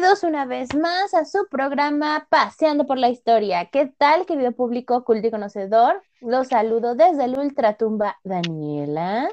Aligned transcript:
Bienvenidos 0.00 0.24
una 0.24 0.46
vez 0.46 0.74
más 0.74 1.12
a 1.12 1.26
su 1.26 1.46
programa 1.50 2.26
Paseando 2.30 2.86
por 2.86 2.96
la 2.96 3.10
Historia. 3.10 3.66
¿Qué 3.66 3.92
tal, 3.98 4.24
querido 4.24 4.52
público 4.52 5.04
culto 5.04 5.26
y 5.28 5.30
conocedor? 5.30 6.02
Los 6.22 6.48
saludo 6.48 6.94
desde 6.94 7.24
el 7.24 7.38
Ultratumba 7.38 8.16
Daniela 8.24 9.28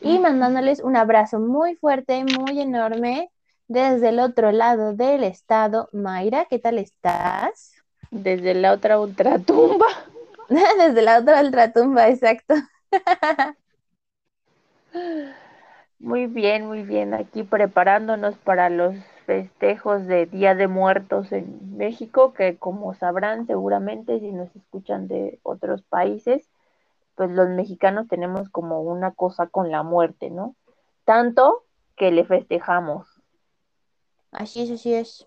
y 0.00 0.20
mandándoles 0.20 0.78
un 0.78 0.94
abrazo 0.94 1.40
muy 1.40 1.74
fuerte, 1.74 2.24
muy 2.38 2.60
enorme 2.60 3.32
desde 3.66 4.10
el 4.10 4.20
otro 4.20 4.52
lado 4.52 4.94
del 4.94 5.24
estado. 5.24 5.88
Mayra, 5.92 6.44
¿qué 6.44 6.60
tal 6.60 6.78
estás? 6.78 7.72
Desde 8.12 8.54
la 8.54 8.70
otra 8.70 9.00
ultratumba. 9.00 9.88
desde 10.48 11.02
la 11.02 11.18
otra 11.18 11.40
ultratumba, 11.40 12.08
exacto. 12.08 12.54
Muy 15.98 16.28
bien, 16.28 16.68
muy 16.68 16.84
bien. 16.84 17.14
Aquí 17.14 17.42
preparándonos 17.42 18.36
para 18.36 18.70
los 18.70 18.94
festejos 19.26 20.06
de 20.06 20.26
Día 20.26 20.54
de 20.54 20.68
Muertos 20.68 21.32
en 21.32 21.76
México, 21.76 22.32
que 22.32 22.56
como 22.56 22.94
sabrán 22.94 23.46
seguramente 23.46 24.20
si 24.20 24.32
nos 24.32 24.54
escuchan 24.56 25.08
de 25.08 25.38
otros 25.42 25.82
países, 25.82 26.48
pues 27.14 27.30
los 27.30 27.48
mexicanos 27.48 28.08
tenemos 28.08 28.48
como 28.48 28.82
una 28.82 29.12
cosa 29.12 29.48
con 29.48 29.70
la 29.70 29.82
muerte, 29.82 30.30
¿no? 30.30 30.56
Tanto 31.04 31.64
que 31.96 32.10
le 32.10 32.24
festejamos. 32.24 33.08
Así 34.30 34.62
es, 34.62 34.70
así 34.70 34.94
es. 34.94 35.26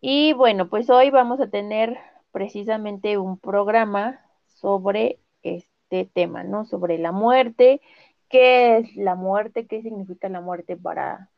Y 0.00 0.32
bueno, 0.32 0.68
pues 0.68 0.90
hoy 0.90 1.10
vamos 1.10 1.40
a 1.40 1.48
tener 1.48 1.98
precisamente 2.32 3.18
un 3.18 3.38
programa 3.38 4.20
sobre 4.46 5.20
este 5.42 6.04
tema, 6.12 6.44
¿no? 6.44 6.64
Sobre 6.64 6.98
la 6.98 7.12
muerte 7.12 7.80
qué 8.28 8.78
es 8.78 8.96
la 8.96 9.14
muerte, 9.14 9.66
qué 9.66 9.82
significa 9.82 10.28
la 10.28 10.40
muerte 10.40 10.76
para, 10.76 11.30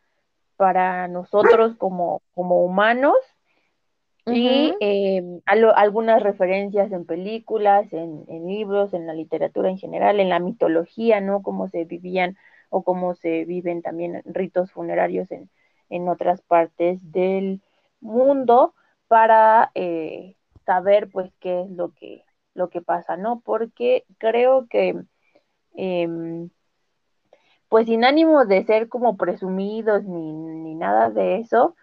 para 0.59 1.06
nosotros 1.06 1.77
como, 1.77 2.20
como 2.34 2.64
humanos 2.64 3.14
y 4.27 4.75
em, 4.81 5.41
algunas 5.47 6.23
referencias 6.23 6.91
en 6.92 7.06
películas, 7.06 7.91
en, 7.92 8.27
libros, 8.47 8.92
en 8.92 9.06
la 9.06 9.14
literatura 9.14 9.70
en 9.70 9.79
general, 9.79 10.20
en 10.20 10.29
la 10.29 10.41
mitología, 10.41 11.20
¿no? 11.20 11.42
Cómo 11.42 11.69
se 11.69 11.84
vivían 11.84 12.36
o 12.70 12.83
cómo 12.83 13.14
se 13.14 13.45
viven 13.45 13.81
también 13.81 14.20
ritos 14.27 14.73
funerarios 14.73 15.31
en, 15.31 15.48
en 15.91 16.09
otras 16.09 16.42
partes 16.42 16.98
del 17.12 17.62
mundo 18.01 18.75
para 19.06 19.70
eh, 19.75 20.34
saber 20.67 21.09
pues 21.09 21.33
qué 21.41 21.62
es 21.62 21.70
lo 21.70 21.95
que, 21.95 22.25
lo 22.55 22.69
que 22.69 22.83
pasa, 22.83 23.17
¿no? 23.17 23.41
Porque 23.41 24.05
creo 24.19 24.67
que 24.69 25.05
em, 25.75 26.51
pues 27.69 27.86
sin 27.86 28.05
ánimo 28.05 28.44
de 28.44 28.64
ser 28.64 28.88
como 28.88 29.16
presumidos 29.16 30.05
ni, 30.05 30.74
nada 30.74 31.11
de 31.11 31.38
eso, 31.38 31.77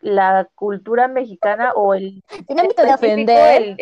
la 0.00 0.48
cultura 0.54 1.08
mexicana 1.08 1.72
o 1.74 1.94
el... 1.94 2.22
de 2.48 2.94
ofender. 2.94 3.76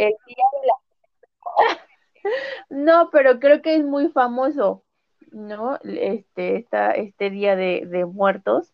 no, 2.71 3.11
pero 3.11 3.39
creo 3.39 3.63
que 3.63 3.77
es 3.77 3.85
muy 3.85 4.09
famoso, 4.09 4.83
¿no? 5.31 5.79
Este, 5.85 6.57
esta, 6.57 6.93
este 6.93 7.31
día 7.31 7.55
de, 7.55 8.07
muertos 8.07 8.73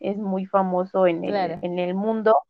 es 0.00 0.16
muy 0.16 0.46
famoso 0.46 1.06
en 1.06 1.24
el, 1.24 1.58
en 1.62 1.78
el 1.78 1.94
mundo 1.94 2.42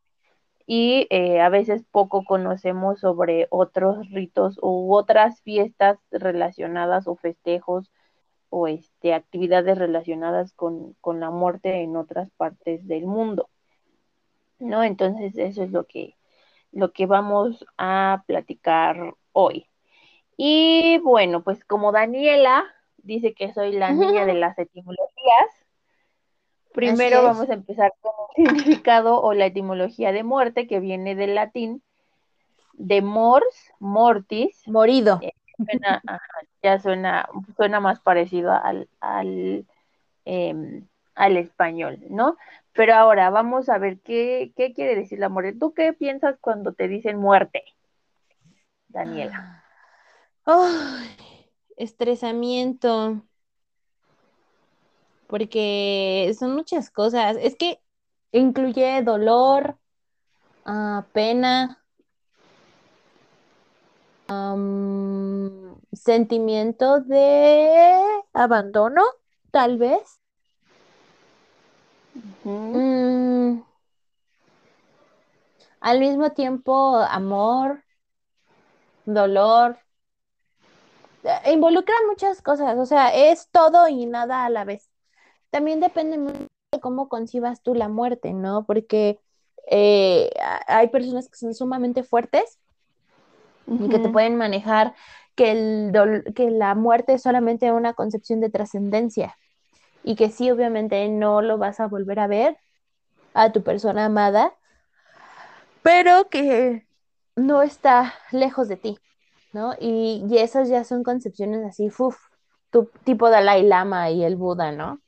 y 0.66 1.06
eh, 1.10 1.40
a 1.40 1.48
veces 1.48 1.84
poco 1.90 2.24
conocemos 2.24 3.00
sobre 3.00 3.46
otros 3.50 4.08
ritos 4.10 4.58
u 4.62 4.94
otras 4.94 5.40
fiestas 5.42 5.98
relacionadas 6.10 7.06
o 7.06 7.16
festejos 7.16 7.90
o 8.54 8.68
este, 8.68 9.14
actividades 9.14 9.78
relacionadas 9.78 10.52
con, 10.52 10.94
la 11.06 11.30
muerte 11.30 11.80
en 11.80 11.96
otras 11.96 12.30
partes 12.36 12.86
del 12.86 13.06
mundo. 13.06 13.48
¿No? 14.58 14.84
Entonces, 14.84 15.38
eso 15.38 15.62
es 15.62 15.70
lo 15.70 15.86
que, 15.86 16.16
lo 16.70 16.92
que 16.92 17.06
vamos 17.06 17.64
a 17.78 18.24
platicar 18.26 19.14
hoy. 19.32 19.70
Y 20.36 20.98
bueno, 20.98 21.42
pues 21.42 21.64
como 21.64 21.92
Daniela 21.92 22.62
dice 22.98 23.32
que 23.32 23.54
soy 23.54 23.72
la 23.72 23.90
niña 23.90 24.26
de 24.26 24.34
las 24.34 24.58
etimologías, 24.58 25.48
primero 26.74 27.22
vamos 27.22 27.48
a 27.48 27.54
empezar 27.54 27.94
con 28.02 28.12
el 28.36 28.48
significado 28.58 29.18
o 29.22 29.32
la 29.32 29.46
etimología 29.46 30.12
de 30.12 30.24
muerte, 30.24 30.66
que 30.66 30.78
viene 30.78 31.14
del 31.14 31.36
latín 31.36 31.82
de 32.74 33.00
mors, 33.00 33.72
mortis. 33.78 34.62
Morido. 34.68 35.20
Eh, 35.22 35.32
ya 36.62 36.78
suena, 36.80 37.28
suena 37.56 37.80
más 37.80 38.00
parecido 38.00 38.52
al, 38.52 38.88
em, 40.24 40.86
al, 41.14 41.36
español, 41.36 41.98
¿no? 42.08 42.36
Pero 42.72 42.94
ahora 42.94 43.30
vamos 43.30 43.68
a 43.68 43.78
ver 43.78 44.00
qué, 44.00 44.52
qué 44.56 44.72
quiere 44.72 44.96
decir 44.96 45.18
la 45.18 45.28
muerte. 45.28 45.58
¿Tú 45.58 45.74
qué 45.74 45.92
piensas 45.92 46.36
cuando 46.40 46.72
te 46.72 46.88
dicen 46.88 47.18
muerte, 47.18 47.64
Daniela? 48.88 49.62
estresamiento. 51.76 53.22
Porque 55.26 56.34
son 56.38 56.54
muchas 56.54 56.90
cosas. 56.90 57.36
Es 57.40 57.56
que 57.56 57.80
incluye 58.32 59.02
dolor, 59.02 59.78
ah, 60.64 61.06
pena, 61.12 61.81
sentimiento 65.92 67.00
de 67.00 68.00
abandono, 68.32 69.02
tal 69.50 69.78
vez. 69.78 70.20
Mm, 72.44 73.62
al 75.80 76.00
mismo 76.00 76.30
tiempo, 76.32 76.96
amor, 76.96 77.82
dolor. 79.04 79.78
Eh, 81.24 81.52
involucra 81.52 81.94
muchas 82.08 82.42
cosas, 82.42 82.76
o 82.78 82.86
sea, 82.86 83.14
es 83.14 83.48
todo 83.50 83.88
y 83.88 84.06
nada 84.06 84.44
a 84.44 84.50
la 84.50 84.64
vez. 84.64 84.90
También 85.50 85.80
depende 85.80 86.18
mucho 86.18 86.48
de 86.72 86.80
cómo 86.80 87.08
concibas 87.08 87.62
tú 87.62 87.74
la 87.74 87.88
muerte, 87.88 88.32
¿no? 88.32 88.64
Porque 88.66 89.20
eh, 89.70 90.30
hay 90.66 90.88
personas 90.88 91.28
que 91.28 91.36
son 91.36 91.54
sumamente 91.54 92.02
fuertes 92.02 92.58
y 93.78 93.88
que 93.88 93.98
te 93.98 94.08
pueden 94.08 94.36
manejar 94.36 94.94
que, 95.34 95.52
el 95.52 96.34
que 96.34 96.50
la 96.50 96.74
muerte 96.74 97.14
es 97.14 97.22
solamente 97.22 97.72
una 97.72 97.94
concepción 97.94 98.40
de 98.40 98.50
trascendencia 98.50 99.36
y 100.04 100.16
que 100.16 100.30
sí, 100.30 100.50
obviamente 100.50 101.08
no 101.08 101.42
lo 101.42 101.58
vas 101.58 101.80
a 101.80 101.86
volver 101.86 102.18
a 102.18 102.26
ver 102.26 102.58
a 103.34 103.52
tu 103.52 103.62
persona 103.62 104.06
amada, 104.06 104.54
pero 105.82 106.28
que 106.28 106.86
no 107.36 107.62
está 107.62 108.14
lejos 108.30 108.68
de 108.68 108.76
ti, 108.76 108.98
¿no? 109.52 109.74
Y, 109.80 110.24
y 110.28 110.38
esas 110.38 110.68
ya 110.68 110.84
son 110.84 111.02
concepciones 111.02 111.64
así, 111.64 111.90
uf, 111.98 112.16
tu, 112.70 112.90
tipo 113.04 113.30
Dalai 113.30 113.62
Lama 113.62 114.10
y 114.10 114.24
el 114.24 114.36
Buda, 114.36 114.72
¿no? 114.72 115.00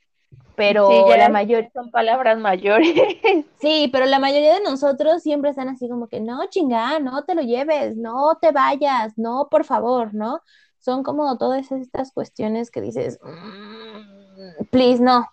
Pero 0.56 1.08
la 1.16 1.28
mayoría 1.28 1.70
son 1.72 1.90
palabras 1.90 2.38
mayores. 2.38 2.94
Sí, 3.60 3.88
pero 3.90 4.04
la 4.04 4.18
mayoría 4.18 4.54
de 4.54 4.60
nosotros 4.60 5.22
siempre 5.22 5.48
están 5.48 5.68
así 5.68 5.88
como 5.88 6.06
que 6.06 6.20
no, 6.20 6.44
chinga, 6.50 6.98
no 6.98 7.24
te 7.24 7.34
lo 7.34 7.40
lleves, 7.40 7.96
no 7.96 8.36
te 8.36 8.52
vayas, 8.52 9.16
no, 9.16 9.48
por 9.50 9.64
favor, 9.64 10.12
¿no? 10.12 10.42
Son 10.80 11.02
como 11.02 11.38
todas 11.38 11.72
estas 11.72 12.12
cuestiones 12.12 12.70
que 12.70 12.82
dices, 12.82 13.18
mm, 13.22 14.64
please, 14.70 15.02
no. 15.02 15.26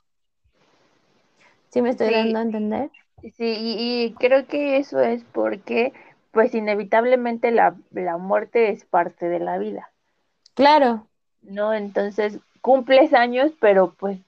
¿Sí 1.70 1.82
me 1.82 1.90
estoy 1.90 2.10
dando 2.10 2.40
a 2.40 2.42
entender? 2.42 2.92
Sí, 3.22 3.56
y, 3.60 4.16
creo 4.18 4.48
que 4.48 4.78
eso 4.78 5.02
es 5.02 5.26
porque, 5.34 5.92
pues, 6.32 6.56
inevitablemente 6.56 7.52
la, 7.52 7.76
la 7.92 8.18
muerte 8.18 8.70
es 8.70 8.86
parte 8.86 9.28
de 9.28 9.40
la 9.40 9.58
vida. 9.58 9.92
Claro. 10.54 11.08
¿No? 11.42 11.74
Entonces, 11.74 12.40
cumples 12.62 13.14
años, 13.14 13.52
pero 13.60 13.94
pues 13.98 14.20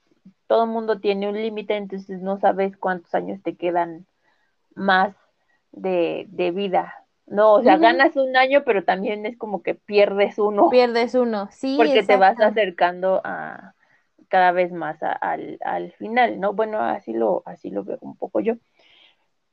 todo 0.47 0.65
el 0.65 0.69
mundo 0.69 0.99
tiene 0.99 1.29
un 1.29 1.35
límite, 1.35 1.75
entonces 1.75 2.21
no 2.21 2.39
sabes 2.39 2.77
cuántos 2.77 3.13
años 3.15 3.41
te 3.43 3.55
quedan 3.55 4.05
más 4.75 5.15
de, 5.71 6.27
vida. 6.53 6.93
No, 7.25 7.53
o 7.53 7.63
sea, 7.63 7.77
ganas 7.77 8.15
un 8.15 8.35
año, 8.35 8.63
pero 8.65 8.83
también 8.83 9.25
es 9.25 9.37
como 9.37 9.63
que 9.63 9.75
pierdes 9.75 10.37
uno. 10.37 10.69
Pierdes 10.69 11.15
uno, 11.15 11.47
sí. 11.51 11.75
Porque 11.77 12.03
te 12.03 12.17
vas 12.17 12.39
acercando 12.39 13.21
a 13.23 13.73
cada 14.27 14.51
vez 14.51 14.71
más 14.71 14.97
al, 15.01 15.59
al 15.61 15.91
final, 15.93 16.39
¿no? 16.39 16.53
Bueno, 16.53 16.79
así 16.79 17.13
lo, 17.13 17.43
así 17.45 17.69
lo 17.69 17.83
veo 17.83 17.99
un 18.01 18.17
poco 18.17 18.39
yo. 18.39 18.55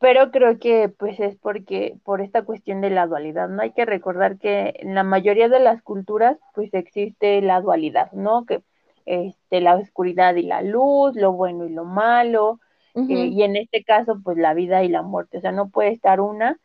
Pero 0.01 0.31
creo 0.31 0.59
que 0.59 0.89
pues 0.89 1.21
es 1.21 1.37
porque, 1.37 1.99
por 2.05 2.23
esta 2.23 2.43
cuestión 2.43 2.81
de 2.81 2.89
la 2.89 3.07
dualidad, 3.07 3.51
¿no? 3.51 3.61
Hay 3.61 3.73
que 3.73 3.85
recordar 3.85 4.39
que 4.39 4.73
en 4.79 4.95
la 4.95 5.03
mayoría 5.03 5.51
de 5.51 5.61
las 5.61 5.83
culturas 5.83 6.39
pues 6.55 6.73
existe 6.73 7.43
la 7.43 7.61
dualidad, 7.61 8.11
¿no? 8.13 8.47
Que 8.47 8.63
este, 9.07 9.61
la 9.61 9.77
oscuridad 9.77 10.35
y 10.37 10.43
la 10.43 10.63
luz, 10.63 11.15
lo 11.17 11.33
bueno 11.33 11.67
y 11.67 11.71
lo 11.71 11.85
malo, 11.85 12.61
eh, 12.95 13.27
y 13.27 13.43
en 13.43 13.57
este 13.57 13.85
caso, 13.85 14.21
pues 14.23 14.37
la 14.37 14.53
vida 14.53 14.83
y 14.83 14.89
la 14.89 15.03
muerte, 15.03 15.39
o 15.39 15.41
sea, 15.41 15.53
no 15.53 15.69
puede 15.69 15.91
estar 15.91 16.21
una 16.21 16.59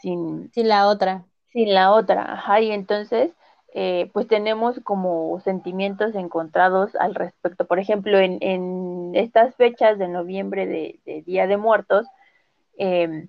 sin, 0.00 0.50
sin 0.52 0.68
la 0.68 0.88
otra. 0.88 1.24
Sin 1.52 1.74
la 1.74 1.92
otra, 1.92 2.32
ajá, 2.32 2.60
y 2.60 2.70
entonces 2.70 3.32
eh, 3.74 4.10
pues 4.14 4.26
tenemos 4.26 4.80
como 4.84 5.38
sentimientos 5.40 6.14
encontrados 6.14 6.94
al 6.96 7.14
respecto. 7.14 7.66
Por 7.66 7.78
ejemplo, 7.78 8.18
en, 8.18 8.38
en 8.40 9.12
estas 9.14 9.54
fechas 9.56 9.98
de 9.98 10.08
noviembre 10.08 10.66
de, 10.66 11.00
de 11.04 11.22
Día 11.22 11.46
de 11.46 11.58
Muertos, 11.58 12.06
eh, 12.78 13.28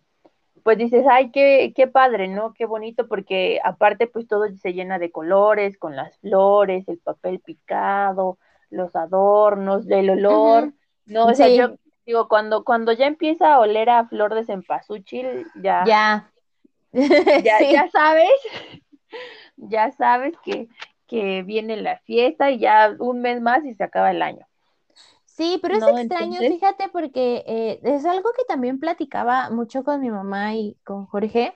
pues 0.63 0.77
dices, 0.77 1.05
ay, 1.09 1.31
qué, 1.31 1.73
qué 1.75 1.87
padre, 1.87 2.27
¿no? 2.27 2.53
Qué 2.53 2.65
bonito, 2.65 3.07
porque 3.07 3.59
aparte 3.63 4.07
pues 4.07 4.27
todo 4.27 4.47
se 4.57 4.73
llena 4.73 4.99
de 4.99 5.11
colores, 5.11 5.77
con 5.77 5.95
las 5.95 6.17
flores, 6.19 6.87
el 6.87 6.99
papel 6.99 7.39
picado, 7.39 8.37
los 8.69 8.95
adornos, 8.95 9.89
el 9.89 10.09
olor, 10.09 10.73
¿no? 11.05 11.25
O 11.27 11.33
sea, 11.33 11.47
yo 11.49 11.75
digo, 12.05 12.27
cuando, 12.27 12.63
cuando 12.63 12.91
ya 12.93 13.07
empieza 13.07 13.53
a 13.53 13.59
oler 13.59 13.89
a 13.89 14.07
flor 14.07 14.33
de 14.33 14.45
cempasúchil, 14.45 15.45
ya, 15.61 15.85
Ya. 15.85 16.31
ya, 16.93 17.59
Sí. 17.59 17.71
ya 17.73 17.89
sabes, 17.91 18.29
ya 19.57 19.91
sabes 19.91 20.33
que, 20.43 20.67
que 21.07 21.43
viene 21.43 21.77
la 21.77 21.97
fiesta 21.99 22.51
y 22.51 22.59
ya 22.59 22.95
un 22.99 23.21
mes 23.21 23.41
más 23.41 23.63
y 23.65 23.73
se 23.75 23.83
acaba 23.83 24.11
el 24.11 24.21
año. 24.21 24.45
Sí, 25.25 25.59
pero 25.61 25.75
es 25.75 25.81
¿no? 25.81 25.89
extraño, 25.97 26.31
Entonces, 26.31 26.49
fíjate, 26.49 26.89
porque 26.89 27.43
eh, 27.45 27.79
es 27.83 28.05
algo 28.05 28.31
que 28.35 28.43
también 28.45 28.79
platicaba 28.79 29.49
mucho 29.51 29.83
con 29.83 30.01
mi 30.01 30.09
mamá 30.09 30.55
y 30.55 30.75
con 30.83 31.05
Jorge, 31.05 31.53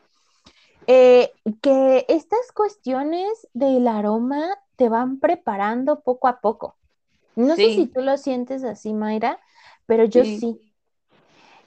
eh, 0.88 1.32
que 1.62 2.06
estas 2.08 2.52
cuestiones 2.54 3.48
del 3.54 3.88
aroma 3.88 4.56
te 4.76 4.90
van 4.90 5.20
preparando 5.20 6.02
poco 6.02 6.28
a 6.28 6.42
poco. 6.42 6.76
No 7.36 7.58
sé 7.58 7.72
si 7.72 7.88
tú 7.88 8.02
lo 8.02 8.18
sientes 8.18 8.64
así, 8.64 8.94
Mayra, 8.94 9.40
pero 9.86 10.06
yo 10.06 10.26
sí, 10.26 10.40
sí. 10.40 10.62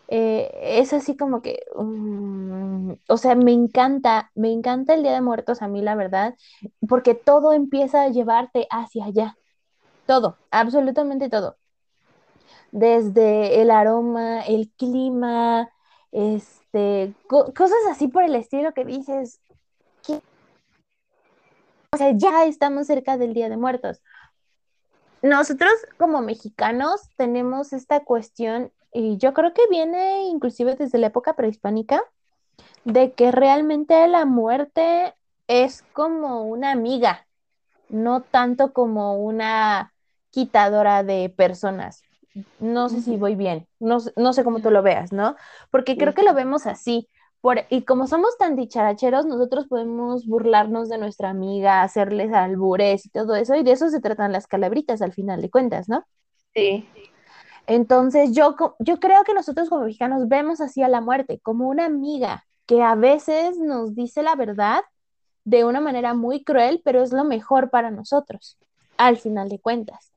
Eh, 0.09 0.51
es 0.81 0.93
así 0.93 1.17
como 1.17 1.41
que, 1.43 1.61
mm, 1.77 2.93
o 3.09 3.17
sea, 3.17 3.35
me 3.35 3.53
encanta, 3.53 4.31
me 4.35 4.53
encanta 4.53 4.95
el 4.95 5.03
Día 5.03 5.13
de 5.15 5.23
Muertos 5.23 5.63
a 5.63 5.69
mí, 5.69 5.81
la 5.83 5.95
verdad, 5.95 6.35
porque 6.89 7.15
todo 7.15 7.53
empieza 7.55 8.03
a 8.03 8.09
llevarte 8.11 8.67
hacia 8.71 9.07
allá, 9.07 9.39
todo, 10.07 10.41
absolutamente 10.51 11.31
todo 11.31 11.59
desde 12.73 13.63
el 13.63 13.71
aroma, 13.71 14.43
el 14.43 14.71
clima, 14.77 15.71
este, 16.13 17.15
co- 17.27 17.53
cosas 17.55 17.79
así 17.91 18.09
por 18.09 18.23
el 18.25 18.35
estilo 18.35 18.73
que 18.75 18.85
dices, 18.85 19.41
"¿Qué?". 20.03 20.21
o 21.93 21.97
sea, 21.97 22.13
ya 22.17 22.45
estamos 22.47 22.87
cerca 22.87 23.17
del 23.19 23.35
Día 23.35 23.49
de 23.49 23.57
Muertos. 23.57 24.03
Nosotros 25.25 25.73
como 25.97 26.21
mexicanos 26.21 27.09
tenemos 27.17 27.73
esta 27.73 28.01
cuestión, 28.05 28.71
y 28.93 29.17
yo 29.17 29.33
creo 29.33 29.55
que 29.55 29.63
viene 29.71 30.25
inclusive 30.25 30.77
desde 30.77 30.99
la 30.99 31.07
época 31.07 31.35
prehispánica, 31.35 32.03
de 32.85 33.13
que 33.15 33.33
realmente 33.33 34.07
la 34.07 34.27
muerte 34.27 35.15
es 35.49 35.83
como 35.95 36.45
una 36.45 36.73
amiga, 36.73 37.27
no 37.89 38.21
tanto 38.21 38.75
como 38.75 39.17
una 39.17 39.95
quitadora 40.31 41.03
de 41.03 41.31
personas. 41.31 42.03
No 42.61 42.91
sé 42.91 43.01
si 43.01 43.17
voy 43.17 43.35
bien, 43.35 43.67
no, 43.81 44.01
sé- 44.01 44.13
no 44.17 44.35
sé 44.35 44.45
cómo 44.45 44.61
tú 44.61 44.71
lo 44.71 44.83
veas, 44.83 45.11
¿no? 45.11 45.37
Porque 45.71 45.97
creo 45.97 46.13
que 46.13 46.23
lo 46.23 46.35
vemos 46.35 46.67
así. 46.67 47.09
Por, 47.45 47.67
y 47.69 47.83
como 47.83 48.07
somos 48.07 48.39
tan 48.39 48.57
dicharacheros, 48.57 49.27
nosotros 49.27 49.67
podemos 49.69 50.27
burlarnos 50.27 50.89
de 50.89 50.97
nuestra 50.97 51.29
amiga, 51.29 51.83
hacerles 51.83 52.33
albures 52.33 53.05
y 53.05 53.11
todo 53.11 53.35
eso, 53.35 53.55
y 53.55 53.63
de 53.63 53.73
eso 53.73 53.91
se 53.91 54.01
tratan 54.01 54.33
las 54.33 54.47
calabritas 54.47 55.03
al 55.03 55.13
final 55.13 55.43
de 55.43 55.51
cuentas, 55.51 55.87
¿no? 55.87 56.07
sí, 56.55 56.89
Entonces 57.67 58.33
yo, 58.33 58.57
yo 58.79 58.99
creo 58.99 59.25
que 59.25 59.35
nosotros 59.35 59.69
como 59.69 59.85
mexicanos 59.85 60.27
vemos 60.27 60.63
así 60.63 60.83
a 60.83 60.89
la 60.89 61.03
muerte, 61.03 61.39
como 61.41 61.69
una 61.69 61.85
amiga 61.85 62.47
que 62.67 62.83
a 62.83 62.95
veces 62.95 63.59
nos 63.59 63.95
dice 63.95 64.23
la 64.23 64.37
verdad 64.37 64.81
de 65.45 65.65
una 65.67 65.83
manera 65.83 66.15
muy 66.15 66.45
cruel, 66.45 66.81
pero 66.83 67.03
es 67.03 67.13
lo 67.13 67.25
mejor 67.25 67.69
para 67.69 67.91
nosotros, 67.91 68.57
al 68.97 69.19
final 69.19 69.51
de 69.51 69.59
cuentas. 69.59 70.13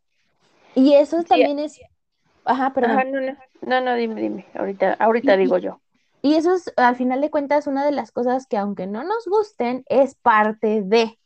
Y 0.76 0.94
eso 0.94 1.24
sí, 1.24 1.28
también 1.28 1.60
es, 1.60 1.78
ajá, 2.46 2.74
ajá, 2.74 2.74
perdón. 2.74 3.12
no, 3.12 3.20
no, 3.22 3.38
no, 3.62 3.82
no, 3.82 3.96
dime, 3.96 4.22
dime, 4.22 4.46
ahorita, 4.56 4.94
ahorita 4.94 5.36
Y, 5.36 5.38
digo 5.38 5.58
yo. 5.58 5.82
Y 6.28 6.36
eso 6.36 6.54
es, 6.56 6.74
al 6.78 6.96
final 6.96 7.22
de 7.22 7.30
cuentas, 7.32 7.68
una 7.68 7.86
de 7.86 7.92
las 7.92 8.12
cosas 8.12 8.48
que 8.48 8.58
aunque 8.58 8.88
no 8.88 9.04
nos 9.04 9.26
gusten, 9.28 9.84
es 9.88 10.16
parte 10.16 10.82
de 10.84 11.18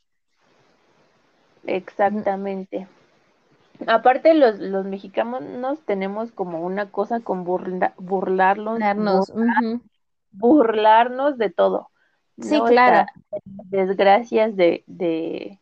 Exactamente. 1.65 2.88
Aparte, 3.88 4.33
los, 4.33 4.59
los 4.59 4.86
mexicanos 4.86 5.80
tenemos 5.86 6.31
como 6.31 6.62
una 6.62 6.92
cosa 6.92 7.19
con 7.21 7.44
burla- 7.45 7.94
burlarnos, 7.98 8.80
bur- 8.80 8.80
darnos. 8.80 9.30
ujú. 9.30 9.81
burlarnos 10.31 11.38
de 11.38 11.50
todo, 11.50 11.89
Sí, 12.39 12.62
claro, 12.63 13.07
desgracias 13.69 14.56
de, 14.56 14.83
de, 14.88 15.59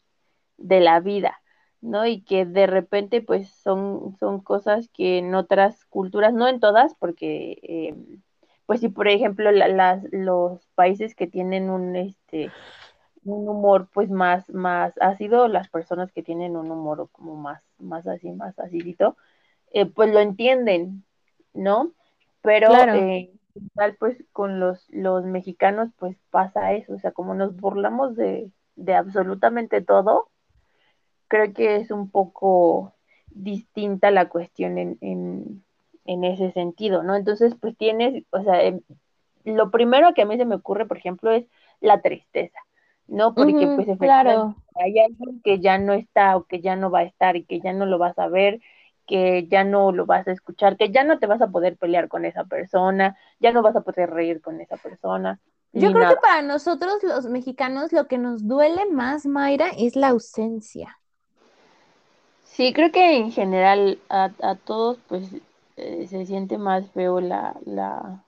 de 0.57 0.79
la 0.81 0.99
vida, 0.99 1.41
¿no? 1.81 2.05
Y 2.05 2.23
que 2.23 2.45
de 2.45 2.67
repente, 2.67 3.21
pues, 3.21 3.49
son, 3.49 4.15
son 4.19 4.41
cosas 4.41 4.89
que 4.93 5.19
en 5.19 5.35
otras 5.35 5.85
culturas, 5.85 6.33
no 6.33 6.47
en 6.47 6.59
todas, 6.59 6.95
porque, 6.95 7.59
eh, 7.63 7.95
pues, 8.69 8.81
si 8.81 8.89
por 8.89 9.07
ejemplo, 9.07 9.51
la- 9.51 9.67
las, 9.67 10.03
los 10.13 10.67
países 10.75 11.15
que 11.15 11.25
tienen 11.27 11.71
un, 11.71 11.95
este, 11.95 12.53
un 13.23 13.49
humor 13.49 13.89
pues 13.93 14.11
más, 14.11 14.49
más 14.51 14.93
ácido, 15.01 15.47
las 15.47 15.69
personas 15.69 16.11
que 16.13 16.23
tienen 16.23 16.55
un 16.55 16.71
humor 16.71 17.09
como 17.11 17.35
más, 17.35 17.63
más 17.79 18.07
así, 18.07 18.31
más 18.31 18.59
acidito, 18.59 19.17
eh, 19.71 19.87
pues 19.87 20.13
lo 20.13 20.19
entienden, 20.19 21.03
¿no? 21.55 21.93
Pero 22.43 22.67
claro. 22.67 22.93
eh, 22.93 23.31
tal 23.75 23.95
pues 23.97 24.23
con 24.33 24.59
los, 24.59 24.87
los 24.91 25.25
mexicanos 25.25 25.89
pues 25.97 26.17
pasa 26.29 26.73
eso, 26.73 26.93
o 26.93 26.99
sea, 26.99 27.11
como 27.11 27.33
nos 27.35 27.55
burlamos 27.57 28.15
de, 28.15 28.51
de 28.75 28.95
absolutamente 28.95 29.81
todo, 29.81 30.29
creo 31.27 31.53
que 31.53 31.77
es 31.77 31.91
un 31.91 32.09
poco 32.11 32.95
distinta 33.31 34.11
la 34.11 34.29
cuestión 34.29 34.77
en, 34.77 34.97
en, 35.01 35.63
en 36.09 36.23
ese 36.23 36.51
sentido, 36.53 37.03
¿no? 37.03 37.15
Entonces, 37.15 37.53
pues 37.61 37.77
tienes, 37.77 38.23
o 38.31 38.41
sea, 38.43 38.63
em, 38.63 38.81
lo 39.45 39.69
primero 39.69 40.13
que 40.15 40.23
a 40.23 40.25
mí 40.25 40.37
se 40.37 40.45
me 40.45 40.55
ocurre, 40.55 40.87
por 40.87 40.97
ejemplo, 40.97 41.31
es 41.31 41.45
la 41.81 42.01
tristeza, 42.01 42.57
¿no? 43.07 43.35
Porque 43.35 43.67
pues 43.67 43.87
efectivamente 43.87 44.05
claro. 44.05 44.55
hay 44.75 44.99
alguien 44.99 45.41
que 45.43 45.59
ya 45.59 45.77
no 45.77 45.93
está 45.93 46.35
o 46.35 46.45
que 46.45 46.61
ya 46.61 46.75
no 46.75 46.89
va 46.89 46.99
a 46.99 47.03
estar 47.03 47.35
y 47.35 47.45
que 47.45 47.59
ya 47.61 47.73
no 47.73 47.85
lo 47.85 47.99
vas 47.99 48.17
a 48.17 48.27
ver, 48.27 48.59
que 49.05 49.47
ya 49.47 49.63
no 49.63 49.91
lo 49.91 50.07
vas 50.07 50.27
a 50.27 50.31
escuchar, 50.31 50.77
que 50.77 50.89
ya 50.91 51.03
no 51.03 51.19
te 51.19 51.27
vas 51.27 51.41
a 51.41 51.49
poder 51.49 51.77
pelear 51.77 52.07
con 52.09 52.25
esa 52.25 52.45
persona, 52.45 53.15
ya 53.39 53.51
no 53.51 53.61
vas 53.61 53.75
a 53.75 53.81
poder 53.81 54.09
reír 54.09 54.41
con 54.41 54.61
esa 54.61 54.77
persona, 54.77 55.39
Yo 55.71 55.93
creo 55.93 56.07
que 56.07 56.15
para 56.15 56.41
nosotros 56.41 57.03
los 57.03 57.25
mexicanos 57.27 57.93
lo 57.93 58.07
que 58.07 58.17
nos 58.17 58.47
duele 58.47 58.87
más, 58.87 59.27
Mayra, 59.27 59.67
es 59.77 59.95
la 59.95 60.09
ausencia. 60.09 60.97
Sí, 62.43 62.73
creo 62.73 62.91
que 62.91 63.15
en 63.17 63.31
general 63.31 64.03
a, 64.09 64.31
a 64.41 64.55
todos 64.55 64.97
pues 65.07 65.31
eh, 65.79 66.07
se 66.07 66.25
siente 66.25 66.57
más 66.57 66.89
feo 66.91 67.21
la, 67.21 67.57
la 67.65 68.23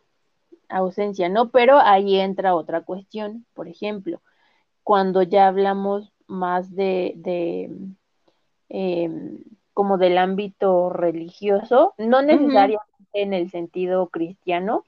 ausencia, 0.70 1.30
¿no? 1.30 1.50
Pero 1.50 1.78
ahí 1.80 2.20
entra 2.20 2.56
otra 2.56 2.82
cuestión, 2.82 3.46
por 3.54 3.68
ejemplo, 3.68 4.22
cuando 4.84 5.22
ya 5.24 5.48
hablamos 5.48 6.12
más 6.28 6.74
de, 6.76 7.14
de 7.18 7.70
eh, 8.70 9.10
como 9.74 9.98
del 9.98 10.18
ámbito 10.18 10.90
religioso, 10.90 11.94
no 11.98 12.22
necesariamente 12.22 12.88
en 13.14 13.34
el 13.34 13.50
sentido 13.52 14.08
cristiano, 14.08 14.86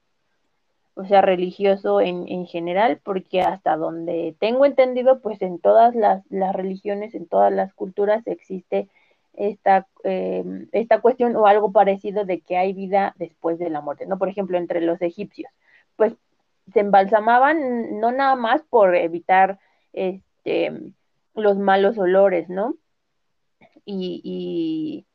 o 0.95 1.05
sea, 1.05 1.21
religioso 1.21 2.01
en, 2.01 2.27
en 2.27 2.45
general, 2.45 2.99
porque 3.03 3.41
hasta 3.41 3.75
donde 3.77 4.35
tengo 4.39 4.65
entendido, 4.65 5.19
pues 5.21 5.41
en 5.41 5.59
todas 5.59 5.95
las, 5.95 6.23
las 6.29 6.53
religiones, 6.55 7.15
en 7.15 7.27
todas 7.27 7.51
las 7.51 7.73
culturas 7.73 8.25
existe 8.27 8.87
esta, 9.33 9.87
eh, 10.03 10.43
esta 10.71 11.01
cuestión 11.01 11.35
o 11.35 11.47
algo 11.47 11.71
parecido 11.71 12.25
de 12.25 12.41
que 12.41 12.57
hay 12.57 12.73
vida 12.73 13.13
después 13.17 13.59
de 13.59 13.69
la 13.69 13.81
muerte, 13.81 14.05
¿no? 14.05 14.17
Por 14.17 14.29
ejemplo, 14.29 14.57
entre 14.57 14.81
los 14.81 15.01
egipcios, 15.01 15.51
pues 15.95 16.13
se 16.73 16.79
embalsamaban 16.81 17.99
no 17.99 18.11
nada 18.11 18.35
más 18.35 18.63
por 18.63 18.95
evitar 18.95 19.59
este, 19.93 20.71
los 21.35 21.57
malos 21.57 21.97
olores, 21.97 22.49
¿no? 22.49 22.75
y, 23.85 24.21
y 24.23 25.07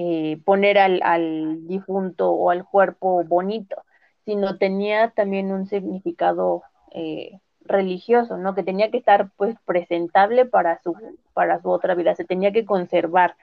eh, 0.00 0.40
poner 0.44 0.78
al, 0.78 1.00
al, 1.02 1.66
difunto 1.66 2.30
o 2.30 2.50
al 2.50 2.64
cuerpo 2.64 3.22
bonito, 3.24 3.82
sino 4.24 4.58
tenía 4.58 5.10
también 5.10 5.52
un 5.52 5.66
significado 5.66 6.62
eh, 6.92 7.40
religioso, 7.60 8.36
¿no? 8.38 8.54
Que 8.54 8.62
tenía 8.62 8.90
que 8.90 8.98
estar 8.98 9.30
pues 9.36 9.56
presentable 9.64 10.46
para 10.46 10.80
su, 10.82 10.94
para 11.32 11.60
su 11.60 11.70
otra 11.70 11.94
vida, 11.94 12.14
se 12.14 12.24
tenía 12.24 12.52
que 12.52 12.64
conservar 12.64 13.36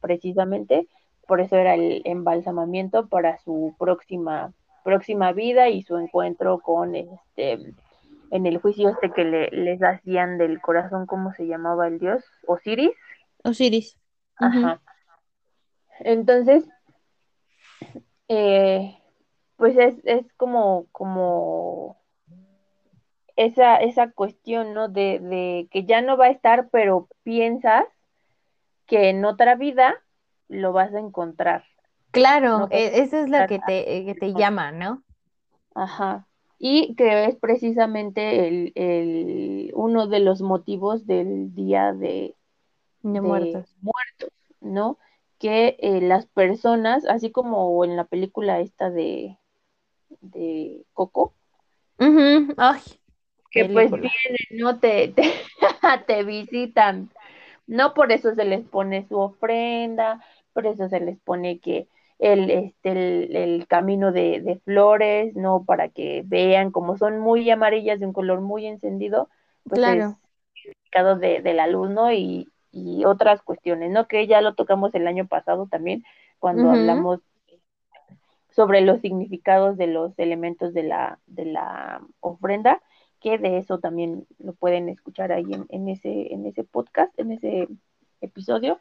precisamente, 0.00 0.88
por 1.26 1.40
eso 1.40 1.56
era 1.56 1.74
el 1.74 2.02
embalsamamiento 2.04 3.08
para 3.08 3.38
su 3.38 3.74
próxima, 3.78 4.52
próxima 4.84 5.32
vida 5.32 5.68
y 5.68 5.82
su 5.82 5.96
encuentro 5.96 6.58
con 6.60 6.94
este 6.96 7.74
en 8.30 8.46
el 8.46 8.58
juicio 8.58 8.90
este 8.90 9.10
que 9.10 9.24
le, 9.24 9.48
les 9.50 9.82
hacían 9.82 10.38
del 10.38 10.60
corazón, 10.60 11.06
¿cómo 11.06 11.32
se 11.34 11.46
llamaba 11.46 11.88
el 11.88 11.98
dios? 11.98 12.24
Osiris. 12.46 12.92
Osiris. 13.42 13.98
Ajá. 14.36 14.80
Entonces, 16.00 16.68
eh, 18.28 18.96
pues 19.56 19.76
es, 19.76 19.96
es 20.04 20.32
como, 20.34 20.86
como 20.92 21.96
esa, 23.36 23.76
esa 23.76 24.10
cuestión, 24.12 24.74
¿no? 24.74 24.88
De, 24.88 25.18
de 25.18 25.68
que 25.70 25.84
ya 25.84 26.00
no 26.00 26.16
va 26.16 26.26
a 26.26 26.30
estar, 26.30 26.68
pero 26.70 27.08
piensas 27.22 27.84
que 28.90 29.10
en 29.10 29.24
otra 29.24 29.56
vida 29.56 29.94
lo 30.48 30.74
vas 30.74 30.94
a 30.94 31.00
encontrar. 31.00 31.64
Claro, 32.12 32.54
¿no? 32.56 32.68
e- 32.70 33.00
eso 33.02 33.16
es 33.18 33.28
lo 33.30 33.46
que 33.48 33.58
te, 33.58 33.96
eh, 33.96 34.04
que 34.04 34.14
te 34.14 34.34
llama, 34.34 34.70
¿no? 34.72 35.02
Ajá. 35.74 36.28
Y 36.58 36.94
que 36.96 37.24
es 37.24 37.36
precisamente 37.36 38.46
el, 38.48 38.72
el, 38.76 39.72
uno 39.74 40.06
de 40.08 40.20
los 40.20 40.42
motivos 40.42 41.06
del 41.06 41.54
Día 41.54 41.92
de, 41.94 42.36
De 43.02 43.20
de 43.20 43.20
muertos. 43.20 43.76
Muertos, 43.82 44.30
¿no? 44.60 44.98
Que 45.38 45.76
eh, 45.80 46.00
las 46.02 46.26
personas, 46.26 47.04
así 47.06 47.32
como 47.32 47.84
en 47.84 47.96
la 47.96 48.04
película 48.06 48.60
esta 48.60 48.90
de, 48.90 49.38
de 50.22 50.84
Coco, 50.94 51.34
Ujú, 52.00 52.54
Ay, 52.56 52.80
que 53.50 53.64
pues 53.66 53.90
vienen, 53.92 54.36
¿no? 54.52 54.78
Te, 54.80 55.08
te, 55.16 55.32
te 56.06 56.24
visitan. 56.24 57.10
No 57.70 57.94
por 57.94 58.12
eso 58.12 58.34
se 58.34 58.44
les 58.44 58.66
pone 58.68 59.06
su 59.08 59.18
ofrenda, 59.18 60.24
por 60.52 60.66
eso 60.66 60.88
se 60.88 61.00
les 61.00 61.18
pone 61.20 61.60
que 61.60 61.88
el, 62.18 62.50
este, 62.50 62.90
el, 62.92 63.36
el 63.36 63.66
camino 63.68 64.12
de, 64.12 64.40
de, 64.40 64.58
flores, 64.60 65.34
¿no? 65.36 65.64
Para 65.64 65.88
que 65.88 66.22
vean 66.26 66.70
como 66.72 66.96
son 66.98 67.20
muy 67.20 67.48
amarillas 67.50 68.00
de 68.00 68.06
un 68.06 68.12
color 68.12 68.40
muy 68.40 68.66
encendido, 68.66 69.28
pues 69.68 69.86
es 69.86 70.06
Claro. 70.06 70.18
significado 70.54 71.16
de, 71.16 71.42
de 71.42 71.54
la 71.54 71.66
luz, 71.68 71.90
¿no? 71.90 72.12
Y, 72.12 72.48
y 72.72 73.04
otras 73.04 73.42
cuestiones, 73.42 73.90
¿no? 73.92 74.06
Que 74.08 74.26
ya 74.26 74.40
lo 74.42 74.54
tocamos 74.54 74.94
el 74.94 75.06
año 75.06 75.26
pasado 75.28 75.66
también, 75.70 76.04
cuando 76.40 76.70
hablamos 76.70 77.20
sobre 78.50 78.80
los 78.80 79.00
significados 79.00 79.76
de 79.76 79.86
los 79.86 80.18
elementos 80.18 80.74
de 80.74 80.82
la, 80.82 81.20
de 81.26 81.44
la 81.46 82.02
ofrenda, 82.20 82.82
que 83.20 83.38
de 83.38 83.58
eso 83.58 83.78
también 83.78 84.26
lo 84.38 84.54
pueden 84.54 84.88
escuchar 84.88 85.32
ahí 85.32 85.46
en, 85.68 85.88
ese, 85.88 86.32
en 86.32 86.46
ese 86.46 86.64
podcast, 86.64 87.16
en 87.18 87.32
ese 87.32 87.68
episodio. 88.20 88.78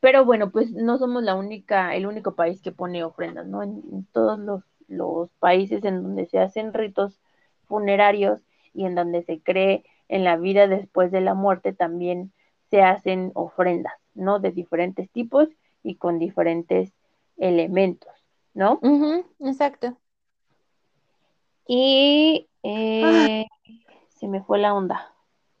Pero 0.00 0.24
bueno, 0.24 0.50
pues 0.50 0.72
no 0.72 0.98
somos 0.98 1.22
la 1.22 1.34
única, 1.34 1.94
el 1.94 2.06
único 2.06 2.34
país 2.34 2.60
que 2.60 2.72
pone 2.72 3.02
ofrendas, 3.02 3.46
¿no? 3.46 3.62
En, 3.62 4.06
todos 4.12 4.38
los, 4.38 4.62
los 4.88 5.30
países 5.38 5.84
en 5.84 6.02
donde 6.02 6.26
se 6.26 6.38
hacen 6.38 6.74
ritos 6.74 7.20
funerarios 7.66 8.40
y 8.74 8.84
en 8.84 8.94
donde 8.94 9.22
se 9.22 9.40
cree 9.40 9.84
en 10.08 10.24
la 10.24 10.36
vida 10.36 10.68
después 10.68 11.10
de 11.10 11.22
la 11.22 11.34
muerte 11.34 11.72
también 11.72 12.32
se 12.70 12.82
hacen 12.82 13.30
ofrendas, 13.34 13.94
¿no? 14.14 14.38
De 14.38 14.50
diferentes 14.50 15.10
tipos 15.10 15.48
y 15.82 15.96
con 15.96 16.18
diferentes 16.18 16.92
elementos, 17.36 18.12
¿no? 18.52 18.80
exacto. 19.40 19.96
Y 21.66 22.48
Ah, 22.64 23.26
eh, 23.28 23.46
se 24.08 24.28
me 24.28 24.42
fue 24.42 24.58
la 24.58 24.74
onda. 24.74 25.14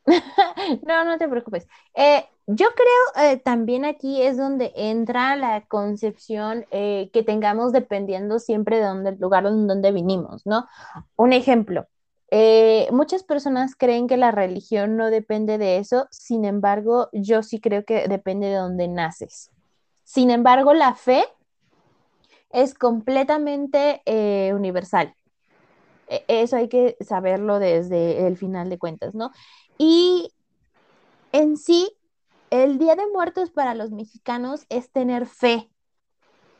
No, 0.86 1.04
no 1.04 1.18
te 1.18 1.28
preocupes. 1.28 1.66
Eh, 1.94 2.24
yo 2.46 2.66
creo 2.74 3.24
eh, 3.26 3.38
también 3.38 3.84
aquí 3.84 4.20
es 4.22 4.36
donde 4.36 4.72
entra 4.76 5.34
la 5.36 5.62
concepción 5.62 6.66
eh, 6.70 7.10
que 7.12 7.22
tengamos 7.22 7.72
dependiendo 7.72 8.38
siempre 8.38 8.78
de 8.78 9.08
el 9.08 9.18
lugar 9.18 9.46
en 9.46 9.66
donde 9.66 9.92
vinimos, 9.92 10.44
¿no? 10.46 10.66
Un 11.16 11.32
ejemplo, 11.32 11.86
eh, 12.30 12.88
muchas 12.92 13.22
personas 13.22 13.74
creen 13.76 14.06
que 14.06 14.18
la 14.18 14.30
religión 14.30 14.96
no 14.96 15.10
depende 15.10 15.56
de 15.56 15.78
eso, 15.78 16.06
sin 16.10 16.44
embargo, 16.44 17.08
yo 17.12 17.42
sí 17.42 17.60
creo 17.60 17.84
que 17.84 18.08
depende 18.08 18.48
de 18.48 18.56
dónde 18.56 18.88
naces. 18.88 19.50
Sin 20.02 20.30
embargo, 20.30 20.74
la 20.74 20.94
fe 20.94 21.24
es 22.50 22.74
completamente 22.74 24.02
universal. 24.54 25.14
E- 26.06 26.24
Eso 26.28 26.56
hay 26.56 26.68
que 26.68 26.96
saberlo 27.00 27.58
desde 27.58 28.26
el 28.26 28.36
final 28.36 28.68
de 28.70 28.78
cuentas, 28.78 29.14
¿no? 29.14 29.30
Y 29.78 30.30
en 31.32 31.56
sí, 31.56 31.96
el 32.50 32.78
Día 32.78 32.96
de 32.96 33.06
Muertos 33.12 33.50
para 33.50 33.74
los 33.74 33.90
mexicanos 33.90 34.66
es 34.70 34.90
tener 34.92 35.26
fe 35.26 35.70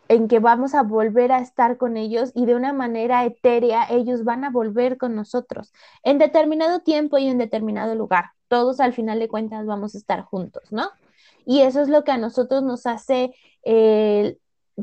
en 0.09 0.29
que 0.29 0.39
vamos 0.39 0.75
a 0.75 0.83
volver 0.83 1.33
a 1.33 1.41
estar 1.41 1.79
con 1.79 1.97
ellos 1.97 2.31
y 2.35 2.47
de 2.47 2.55
una 2.55 2.73
manera 2.73 3.25
etérea 3.25 3.87
ellos 3.91 4.25
van 4.25 4.45
a 4.45 4.51
volver 4.51 4.99
con 4.99 5.15
nosotros 5.15 5.73
en 6.03 6.19
determinado 6.19 6.81
tiempo 6.81 7.19
y 7.19 7.27
en 7.29 7.39
determinado 7.39 7.95
lugar. 7.95 8.27
Todos 8.49 8.81
al 8.81 8.93
final 8.93 9.19
de 9.19 9.29
cuentas 9.29 9.67
vamos 9.67 9.95
a 9.95 9.99
estar 9.99 10.23
juntos, 10.23 10.65
¿no? 10.71 10.91
Y 11.47 11.63
eso 11.63 11.81
es 11.83 11.89
lo 11.89 12.05
que 12.05 12.13
a 12.13 12.19
nosotros 12.19 12.63
nos 12.63 12.87
hace 12.87 13.35
eh, 13.65 14.37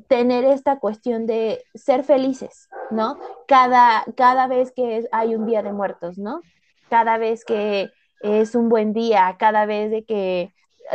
tener 0.07 0.45
esta 0.45 0.79
cuestión 0.79 1.25
de 1.25 1.63
ser 1.73 2.03
felices, 2.03 2.69
¿no? 2.91 3.17
Cada, 3.47 4.05
cada 4.15 4.47
vez 4.47 4.71
que 4.71 5.07
hay 5.11 5.35
un 5.35 5.45
día 5.45 5.63
de 5.63 5.73
muertos, 5.73 6.17
¿no? 6.17 6.41
Cada 6.89 7.17
vez 7.17 7.43
que 7.45 7.91
es 8.21 8.55
un 8.55 8.69
buen 8.69 8.93
día, 8.93 9.35
cada 9.37 9.65
vez 9.65 9.91
de 9.91 10.03
que 10.05 10.53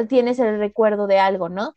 tienes 0.08 0.38
el 0.38 0.58
recuerdo 0.58 1.06
de 1.06 1.18
algo, 1.18 1.48
¿no? 1.48 1.74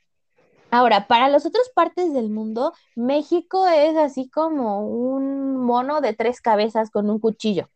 Ahora, 0.71 1.07
para 1.07 1.29
las 1.29 1.45
otras 1.45 1.69
partes 1.73 2.13
del 2.13 2.29
mundo, 2.29 2.73
México 2.95 3.67
es 3.67 3.97
así 3.97 4.29
como 4.29 4.85
un 4.87 5.57
mono 5.57 5.99
de 5.99 6.13
tres 6.13 6.41
cabezas 6.41 6.91
con 6.91 7.09
un 7.09 7.19
cuchillo. 7.19 7.69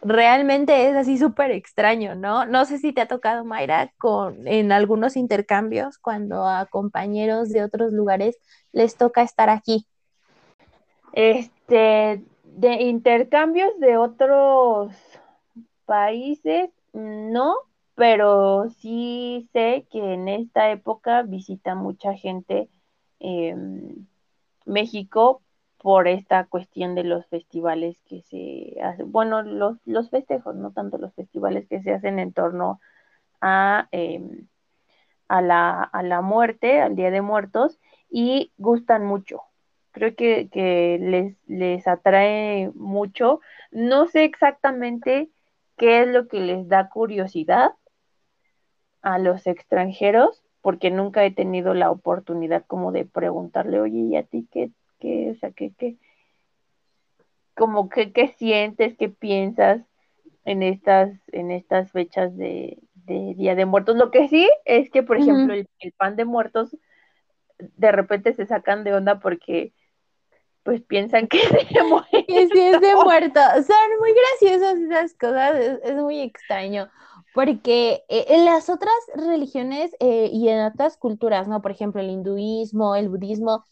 Realmente 0.00 0.88
es 0.88 0.96
así 0.96 1.18
súper 1.18 1.50
extraño, 1.50 2.14
¿no? 2.14 2.46
No 2.46 2.64
sé 2.64 2.78
si 2.78 2.92
te 2.92 3.00
ha 3.00 3.08
tocado, 3.08 3.44
Mayra, 3.44 3.92
con, 3.98 4.46
en 4.46 4.70
algunos 4.70 5.16
intercambios, 5.16 5.98
cuando 5.98 6.46
a 6.46 6.66
compañeros 6.66 7.48
de 7.48 7.64
otros 7.64 7.92
lugares 7.92 8.38
les 8.72 8.96
toca 8.96 9.22
estar 9.22 9.50
aquí. 9.50 9.86
Este, 11.12 12.22
de 12.44 12.82
intercambios 12.82 13.78
de 13.80 13.96
otros 13.96 14.92
países, 15.84 16.70
no, 16.92 17.56
pero 17.96 18.70
sí 18.78 19.48
sé 19.52 19.86
que 19.90 20.14
en 20.14 20.28
esta 20.28 20.70
época 20.70 21.22
visita 21.22 21.74
mucha 21.74 22.14
gente 22.14 22.68
eh, 23.18 23.56
México 24.64 25.42
por 25.78 26.08
esta 26.08 26.44
cuestión 26.46 26.94
de 26.94 27.04
los 27.04 27.26
festivales 27.26 28.00
que 28.08 28.22
se 28.22 28.76
hacen, 28.82 29.10
bueno, 29.12 29.42
los, 29.42 29.78
los 29.86 30.10
festejos, 30.10 30.56
no 30.56 30.72
tanto 30.72 30.98
los 30.98 31.14
festivales 31.14 31.66
que 31.68 31.82
se 31.82 31.92
hacen 31.92 32.18
en 32.18 32.32
torno 32.32 32.80
a, 33.40 33.88
eh, 33.92 34.20
a, 35.28 35.40
la, 35.40 35.82
a 35.82 36.02
la 36.02 36.20
muerte, 36.20 36.80
al 36.80 36.96
Día 36.96 37.10
de 37.10 37.22
Muertos, 37.22 37.78
y 38.10 38.52
gustan 38.58 39.04
mucho. 39.04 39.42
Creo 39.92 40.14
que, 40.16 40.48
que 40.50 40.98
les, 41.00 41.36
les 41.46 41.86
atrae 41.86 42.70
mucho. 42.74 43.40
No 43.70 44.06
sé 44.06 44.24
exactamente 44.24 45.30
qué 45.76 46.02
es 46.02 46.08
lo 46.08 46.28
que 46.28 46.40
les 46.40 46.68
da 46.68 46.88
curiosidad 46.88 47.72
a 49.02 49.18
los 49.18 49.46
extranjeros, 49.46 50.42
porque 50.60 50.90
nunca 50.90 51.24
he 51.24 51.30
tenido 51.30 51.72
la 51.72 51.90
oportunidad 51.90 52.64
como 52.66 52.90
de 52.92 53.04
preguntarle, 53.04 53.80
oye, 53.80 53.98
¿y 53.98 54.16
a 54.16 54.24
ti 54.24 54.46
qué, 54.50 54.72
qué, 54.98 55.32
o 55.34 55.38
sea, 55.38 55.50
qué, 55.52 55.72
qué, 55.78 55.96
como 57.54 57.88
que, 57.88 58.12
qué 58.12 58.28
sientes, 58.38 58.96
qué 58.96 59.08
piensas 59.08 59.82
en 60.44 60.62
estas, 60.62 61.10
en 61.32 61.50
estas 61.50 61.90
fechas 61.92 62.36
de, 62.36 62.78
de 62.94 63.34
Día 63.34 63.54
de 63.54 63.66
Muertos? 63.66 63.96
Lo 63.96 64.10
que 64.10 64.28
sí 64.28 64.48
es 64.64 64.90
que, 64.90 65.02
por 65.02 65.18
ejemplo, 65.18 65.54
el, 65.54 65.68
el 65.80 65.92
pan 65.92 66.16
de 66.16 66.24
muertos 66.24 66.76
de 67.58 67.92
repente 67.92 68.34
se 68.34 68.46
sacan 68.46 68.84
de 68.84 68.94
onda 68.94 69.18
porque 69.18 69.72
pues 70.62 70.82
piensan 70.82 71.28
que 71.28 71.38
se 71.72 71.82
muere. 71.82 72.26
Que 72.26 72.48
sí 72.48 72.60
es 72.60 72.80
de 72.80 72.94
muerto. 72.94 73.40
Son 73.54 73.98
muy 73.98 74.12
graciosas 74.12 74.78
esas 74.78 75.14
cosas, 75.14 75.56
es, 75.56 75.80
es 75.82 75.94
muy 75.94 76.20
extraño, 76.20 76.90
porque 77.34 78.04
eh, 78.08 78.26
en 78.28 78.44
las 78.44 78.68
otras 78.68 78.94
religiones 79.14 79.96
eh, 80.00 80.28
y 80.32 80.48
en 80.48 80.60
otras 80.60 80.96
culturas, 80.96 81.48
¿no? 81.48 81.62
Por 81.62 81.70
ejemplo, 81.70 82.00
el 82.00 82.10
hinduismo, 82.10 82.96
el 82.96 83.08
budismo, 83.08 83.64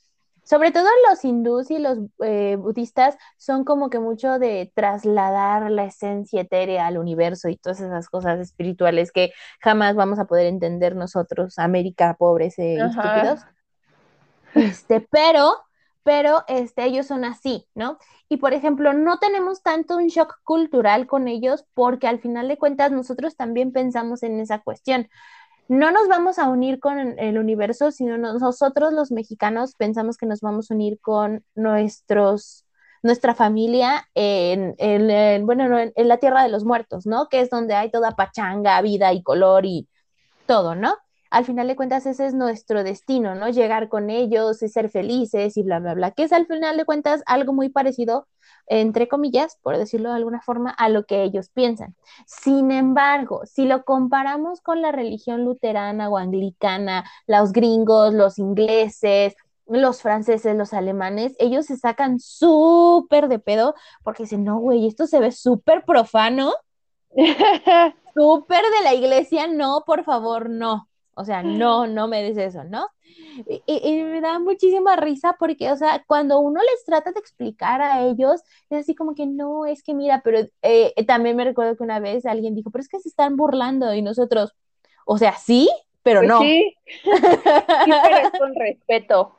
sobre 0.47 0.71
todo 0.71 0.87
los 1.11 1.25
hindús 1.25 1.73
y 1.73 1.79
los 1.81 1.99
eh, 2.21 2.57
budistas 2.57 3.19
son 3.37 3.65
como 3.65 3.91
que 3.91 3.99
mucho 3.99 4.39
de 4.39 4.71
trasladar 4.75 5.71
la 5.73 5.85
esencia 5.85 6.43
etérea 6.43 6.87
al 6.87 6.99
universo 6.99 7.49
y 7.49 7.57
todas 7.57 7.81
esas 7.81 8.09
cosas 8.09 8.39
espirituales 8.39 9.11
que 9.11 9.33
jamás 9.61 9.97
vamos 9.97 10.21
a 10.21 10.27
poder 10.27 10.47
entender 10.47 10.95
nosotros, 10.95 11.59
América, 11.59 12.15
pobres 12.17 12.59
eh, 12.61 12.77
y 12.79 12.81
estúpidos. 12.81 13.41
Este, 14.55 15.01
pero, 15.11 15.53
pero 16.05 16.45
este, 16.47 16.85
ellos 16.85 17.07
son 17.07 17.25
así, 17.25 17.67
¿no? 17.75 17.99
Y 18.29 18.37
por 18.37 18.55
ejemplo, 18.55 18.93
no 18.93 19.19
tenemos 19.19 19.63
tanto 19.63 19.97
un 19.97 20.07
shock 20.07 20.37
cultural 20.45 21.09
con 21.09 21.27
ellos 21.27 21.67
porque 21.75 22.07
al 22.07 22.21
final 22.21 22.47
de 22.47 22.57
cuentas 22.57 22.93
nosotros 22.93 23.37
también 23.37 23.73
pensamos 23.73 24.23
en 24.23 24.39
esa 24.39 24.61
cuestión. 24.61 25.09
No 25.69 25.91
nos 25.91 26.09
vamos 26.09 26.39
a 26.39 26.49
unir 26.49 26.79
con 26.79 27.19
el 27.19 27.39
universo, 27.39 27.91
sino 27.91 28.19
nosotros 28.19 28.93
los 28.93 29.11
mexicanos 29.11 29.75
pensamos 29.75 30.17
que 30.17 30.27
nos 30.27 30.41
vamos 30.41 30.71
a 30.71 30.75
unir 30.75 31.01
con 31.01 31.45
nuestros 31.55 32.65
nuestra 33.03 33.35
familia 33.35 34.09
en, 34.15 34.75
en, 34.79 35.11
en 35.11 35.47
bueno, 35.47 35.69
no, 35.69 35.79
en, 35.79 35.93
en, 35.95 36.09
la 36.09 36.19
tierra 36.19 36.43
de 36.43 36.49
los 36.49 36.65
muertos, 36.65 37.07
¿no? 37.07 37.29
Que 37.29 37.41
es 37.41 37.51
donde 37.51 37.75
hay 37.75 37.91
toda 37.91 38.13
pachanga, 38.13 38.81
vida 38.83 39.13
y 39.13 39.23
color 39.23 39.65
y 39.65 39.89
todo, 40.47 40.75
¿no? 40.75 40.97
Al 41.31 41.45
final 41.45 41.69
de 41.69 41.77
cuentas 41.77 42.07
ese 42.07 42.27
es 42.27 42.35
nuestro 42.35 42.85
destino, 42.85 43.35
¿no? 43.35 43.49
Llegar 43.49 43.89
con 43.89 44.11
ellos 44.11 44.63
y 44.63 44.69
ser 44.69 44.91
felices 44.91 45.57
y 45.57 45.63
bla, 45.63 45.79
bla, 45.79 45.95
bla, 45.95 46.11
que 46.13 46.25
es 46.25 46.33
al 46.33 46.47
final 46.47 46.77
de 46.77 46.85
cuentas 46.85 47.23
algo 47.27 47.53
muy 47.53 47.69
parecido, 47.69 48.27
entre 48.67 49.09
comillas, 49.09 49.59
por 49.63 49.77
decirlo 49.77 50.11
de 50.11 50.17
alguna 50.17 50.41
forma, 50.41 50.71
a 50.71 50.89
lo 50.89 51.05
que 51.05 51.23
ellos 51.23 51.51
piensan. 51.51 51.97
Sin 52.27 52.71
embargo, 52.71 53.43
si 53.47 53.67
lo 53.67 53.85
comparamos 53.85 54.61
con 54.61 54.83
la 54.83 54.93
religión 54.93 55.45
luterana 55.45 56.09
o 56.09 56.17
anglicana, 56.19 57.05
los 57.27 57.53
gringos, 57.53 58.15
los 58.15 58.39
ingleses, 58.39 59.35
los 59.67 60.03
franceses, 60.03 60.57
los 60.57 60.73
alemanes, 60.73 61.35
ellos 61.39 61.67
se 61.67 61.77
sacan 61.77 62.21
súper 62.21 63.29
de 63.29 63.39
pedo 63.39 63.75
porque 64.03 64.25
dicen, 64.25 64.45
no, 64.45 64.59
güey, 64.59 64.87
esto 64.87 65.07
se 65.07 65.21
ve 65.21 65.33
súper 65.33 65.85
profano, 65.85 66.53
súper 68.15 68.63
de 68.79 68.85
la 68.85 68.95
iglesia, 68.95 69.47
no, 69.47 69.83
por 69.87 70.05
favor, 70.05 70.51
no. 70.51 70.89
O 71.19 71.25
sea, 71.25 71.43
no, 71.43 71.87
no 71.87 72.09
me 72.09 72.23
dices 72.23 72.55
eso, 72.55 72.65
¿no? 72.65 72.89
Y, 73.67 74.03
me 74.03 74.21
da 74.21 74.39
muchísima 74.39 74.97
risa 74.97 75.35
porque, 75.39 75.73
o 75.73 75.77
sea, 75.77 76.05
cuando 76.07 76.41
uno 76.41 76.61
les 76.61 76.85
trata 76.85 77.13
de 77.13 77.21
explicar 77.21 77.81
a 77.81 78.03
ellos, 78.03 78.43
es 78.69 78.81
así 78.81 78.95
como 78.95 79.15
que 79.15 79.27
no, 79.27 79.65
es 79.65 79.83
que 79.83 79.95
mira, 79.95 80.21
pero 80.23 80.41
eh, 80.61 80.93
también 81.07 81.37
me 81.37 81.45
recuerdo 81.45 81.75
que 81.75 81.83
una 81.83 82.01
vez 82.01 82.27
alguien 82.27 82.55
dijo, 82.55 82.71
pero 82.71 82.83
es 82.83 82.89
que 82.89 83.01
se 83.01 83.09
están 83.09 83.37
burlando 83.37 83.95
y 83.95 84.03
nosotros, 84.03 84.55
o 85.07 85.17
sea, 85.17 85.33
sí, 85.37 85.71
pero 86.03 86.21
Pues 86.21 86.29
no. 86.29 86.41
Sí. 86.41 86.77
sí, 87.05 87.11
pero 87.11 88.17
es 88.19 88.39
con 88.39 88.55
respeto. 88.55 89.37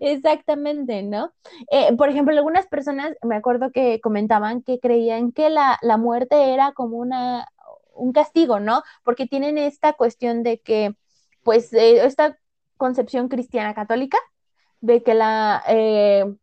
Exactamente, 0.00 1.02
¿no? 1.02 1.32
Eh, 1.70 1.96
por 1.96 2.10
ejemplo, 2.10 2.34
algunas 2.34 2.66
personas, 2.66 3.16
me 3.22 3.36
acuerdo 3.36 3.72
que 3.72 4.00
comentaban 4.00 4.62
que 4.62 4.78
creían 4.80 5.32
que 5.32 5.48
la, 5.48 5.78
la 5.80 5.96
muerte 5.96 6.52
era 6.52 6.72
como 6.72 6.98
una, 6.98 7.48
un 7.96 8.12
castigo, 8.12 8.60
¿no? 8.60 8.82
Porque 9.02 9.26
tienen 9.26 9.58
esta 9.58 9.94
cuestión 9.94 10.42
de 10.42 10.60
que, 10.60 10.94
pues, 11.46 11.72
eh, 11.72 12.04
esta 12.04 12.36
concepción 12.76 13.28
cristiana 13.28 13.72
católica, 13.72 14.18
de 14.80 15.04
que 15.04 15.14
la, 15.14 15.62
eh, 15.68 16.34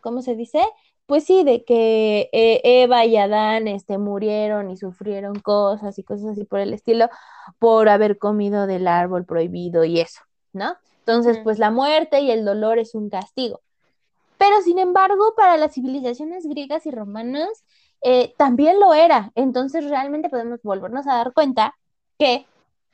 ¿cómo 0.00 0.22
se 0.22 0.34
dice? 0.34 0.62
Pues 1.04 1.24
sí, 1.24 1.44
de 1.44 1.62
que 1.62 2.30
eh, 2.32 2.60
Eva 2.64 3.04
y 3.04 3.18
Adán 3.18 3.68
este, 3.68 3.98
murieron 3.98 4.70
y 4.70 4.78
sufrieron 4.78 5.38
cosas 5.40 5.98
y 5.98 6.04
cosas 6.04 6.30
así 6.30 6.44
por 6.44 6.60
el 6.60 6.72
estilo, 6.72 7.10
por 7.58 7.90
haber 7.90 8.16
comido 8.16 8.66
del 8.66 8.88
árbol 8.88 9.26
prohibido 9.26 9.84
y 9.84 10.00
eso, 10.00 10.22
¿no? 10.54 10.74
Entonces, 11.00 11.38
pues 11.44 11.58
la 11.58 11.70
muerte 11.70 12.20
y 12.20 12.30
el 12.30 12.46
dolor 12.46 12.78
es 12.78 12.94
un 12.94 13.10
castigo. 13.10 13.60
Pero 14.38 14.62
sin 14.62 14.78
embargo, 14.78 15.34
para 15.36 15.58
las 15.58 15.74
civilizaciones 15.74 16.46
griegas 16.46 16.86
y 16.86 16.90
romanas 16.90 17.62
eh, 18.00 18.34
también 18.38 18.80
lo 18.80 18.94
era. 18.94 19.32
Entonces, 19.34 19.84
realmente 19.84 20.30
podemos 20.30 20.62
volvernos 20.62 21.06
a 21.06 21.16
dar 21.16 21.34
cuenta 21.34 21.76
que 22.18 22.46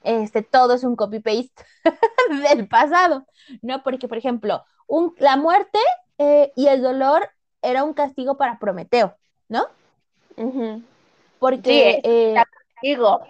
este, 0.04 0.42
todo 0.42 0.74
es 0.74 0.84
un 0.84 0.96
copy-paste 0.96 1.52
del 2.54 2.68
pasado, 2.68 3.26
¿no? 3.62 3.82
Porque, 3.82 4.08
por 4.08 4.18
ejemplo, 4.18 4.64
un, 4.86 5.14
la 5.18 5.36
muerte 5.36 5.78
eh, 6.18 6.52
y 6.56 6.68
el 6.68 6.82
dolor 6.82 7.30
era 7.62 7.84
un 7.84 7.94
castigo 7.94 8.36
para 8.36 8.58
Prometeo, 8.58 9.16
¿no? 9.48 9.66
Sí, 11.64 11.80
Porque, 11.80 12.00
es 12.02 12.02
eh, 12.04 12.46
castigo. 12.76 13.20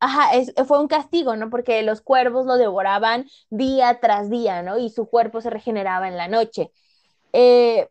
ajá, 0.00 0.34
es- 0.36 0.52
fue 0.66 0.80
un 0.80 0.88
castigo, 0.88 1.36
¿no? 1.36 1.50
Porque 1.50 1.82
los 1.82 2.00
cuervos 2.02 2.46
lo 2.46 2.56
devoraban 2.56 3.26
día 3.50 4.00
tras 4.00 4.30
día, 4.30 4.62
¿no? 4.62 4.78
Y 4.78 4.90
su 4.90 5.08
cuerpo 5.08 5.40
se 5.40 5.50
regeneraba 5.50 6.08
en 6.08 6.16
la 6.16 6.28
noche. 6.28 6.70
Eh, 7.32 7.88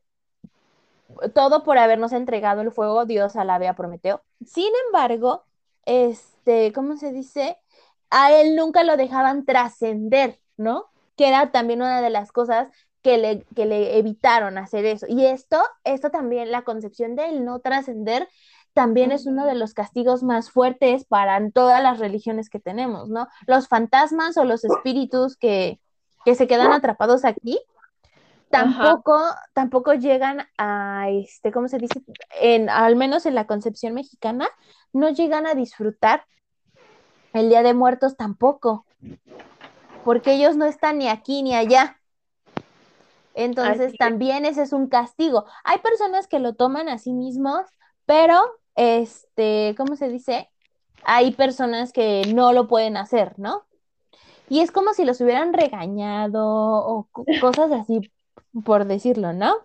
todo 1.33 1.63
por 1.63 1.77
habernos 1.77 2.13
entregado 2.13 2.61
el 2.61 2.71
fuego, 2.71 3.05
Dios 3.05 3.35
alabe 3.35 3.67
a 3.67 3.75
Prometeo. 3.75 4.23
Sin 4.45 4.71
embargo, 4.87 5.45
este, 5.85 6.71
¿cómo 6.73 6.97
se 6.97 7.11
dice? 7.11 7.57
A 8.11 8.33
él 8.33 8.55
nunca 8.55 8.83
lo 8.83 8.97
dejaban 8.97 9.45
trascender, 9.45 10.39
¿no? 10.57 10.85
Que 11.15 11.27
era 11.27 11.51
también 11.51 11.81
una 11.81 12.01
de 12.01 12.09
las 12.09 12.31
cosas 12.31 12.67
que 13.01 13.17
le, 13.17 13.45
que 13.55 13.65
le 13.65 13.97
evitaron 13.97 14.57
hacer 14.57 14.85
eso. 14.85 15.07
Y 15.09 15.25
esto, 15.25 15.61
esto 15.83 16.11
también, 16.11 16.51
la 16.51 16.61
concepción 16.63 17.15
del 17.15 17.43
no 17.43 17.59
trascender, 17.59 18.27
también 18.73 19.11
es 19.11 19.25
uno 19.25 19.45
de 19.45 19.55
los 19.55 19.73
castigos 19.73 20.23
más 20.23 20.51
fuertes 20.51 21.05
para 21.05 21.39
todas 21.49 21.81
las 21.83 21.99
religiones 21.99 22.49
que 22.49 22.59
tenemos, 22.59 23.09
¿no? 23.09 23.27
Los 23.47 23.67
fantasmas 23.67 24.37
o 24.37 24.45
los 24.45 24.63
espíritus 24.63 25.35
que, 25.35 25.79
que 26.23 26.35
se 26.35 26.47
quedan 26.47 26.71
atrapados 26.71 27.25
aquí, 27.25 27.59
tampoco, 28.49 29.19
tampoco 29.53 29.93
llegan 29.93 30.47
a, 30.57 31.09
este, 31.09 31.51
¿cómo 31.51 31.67
se 31.67 31.79
dice? 31.79 32.01
En, 32.39 32.69
al 32.69 32.95
menos 32.95 33.25
en 33.25 33.35
la 33.35 33.47
concepción 33.47 33.93
mexicana, 33.93 34.47
no 34.93 35.09
llegan 35.09 35.47
a 35.47 35.55
disfrutar 35.55 36.25
el 37.33 37.49
Día 37.49 37.63
de 37.63 37.73
Muertos 37.73 38.17
tampoco, 38.17 38.85
porque 40.03 40.33
ellos 40.33 40.55
no 40.55 40.65
están 40.65 40.97
ni 40.99 41.07
aquí 41.07 41.43
ni 41.43 41.55
allá. 41.55 41.97
Entonces 43.33 43.97
también 43.97 44.45
ese 44.45 44.63
es 44.63 44.73
un 44.73 44.87
castigo. 44.87 45.45
Hay 45.63 45.79
personas 45.79 46.27
que 46.27 46.39
lo 46.39 46.53
toman 46.55 46.89
a 46.89 46.97
sí 46.97 47.13
mismos, 47.13 47.65
pero, 48.05 48.41
este, 48.75 49.73
¿cómo 49.77 49.95
se 49.95 50.09
dice? 50.09 50.49
Hay 51.03 51.31
personas 51.31 51.93
que 51.93 52.23
no 52.33 52.53
lo 52.53 52.67
pueden 52.67 52.97
hacer, 52.97 53.33
¿no? 53.39 53.63
Y 54.49 54.59
es 54.59 54.71
como 54.71 54.93
si 54.93 55.05
los 55.05 55.21
hubieran 55.21 55.53
regañado 55.53 56.45
o 56.45 57.07
co- 57.11 57.25
cosas 57.41 57.71
así, 57.71 58.11
por 58.65 58.85
decirlo, 58.85 59.33
¿no? 59.33 59.55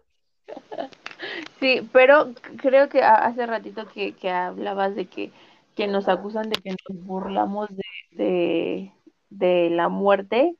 Sí, 1.60 1.88
pero 1.92 2.28
creo 2.58 2.88
que 2.88 3.02
ha- 3.02 3.24
hace 3.26 3.46
ratito 3.46 3.86
que, 3.92 4.12
que 4.14 4.30
hablabas 4.30 4.94
de 4.94 5.06
que, 5.06 5.32
que 5.76 5.88
nos 5.88 6.08
acusan 6.08 6.50
de 6.50 6.56
que 6.62 6.70
nos 6.72 7.04
burlamos 7.06 7.68
de, 7.76 7.84
de, 8.12 8.92
de 9.30 9.70
la 9.70 9.88
muerte. 9.90 10.58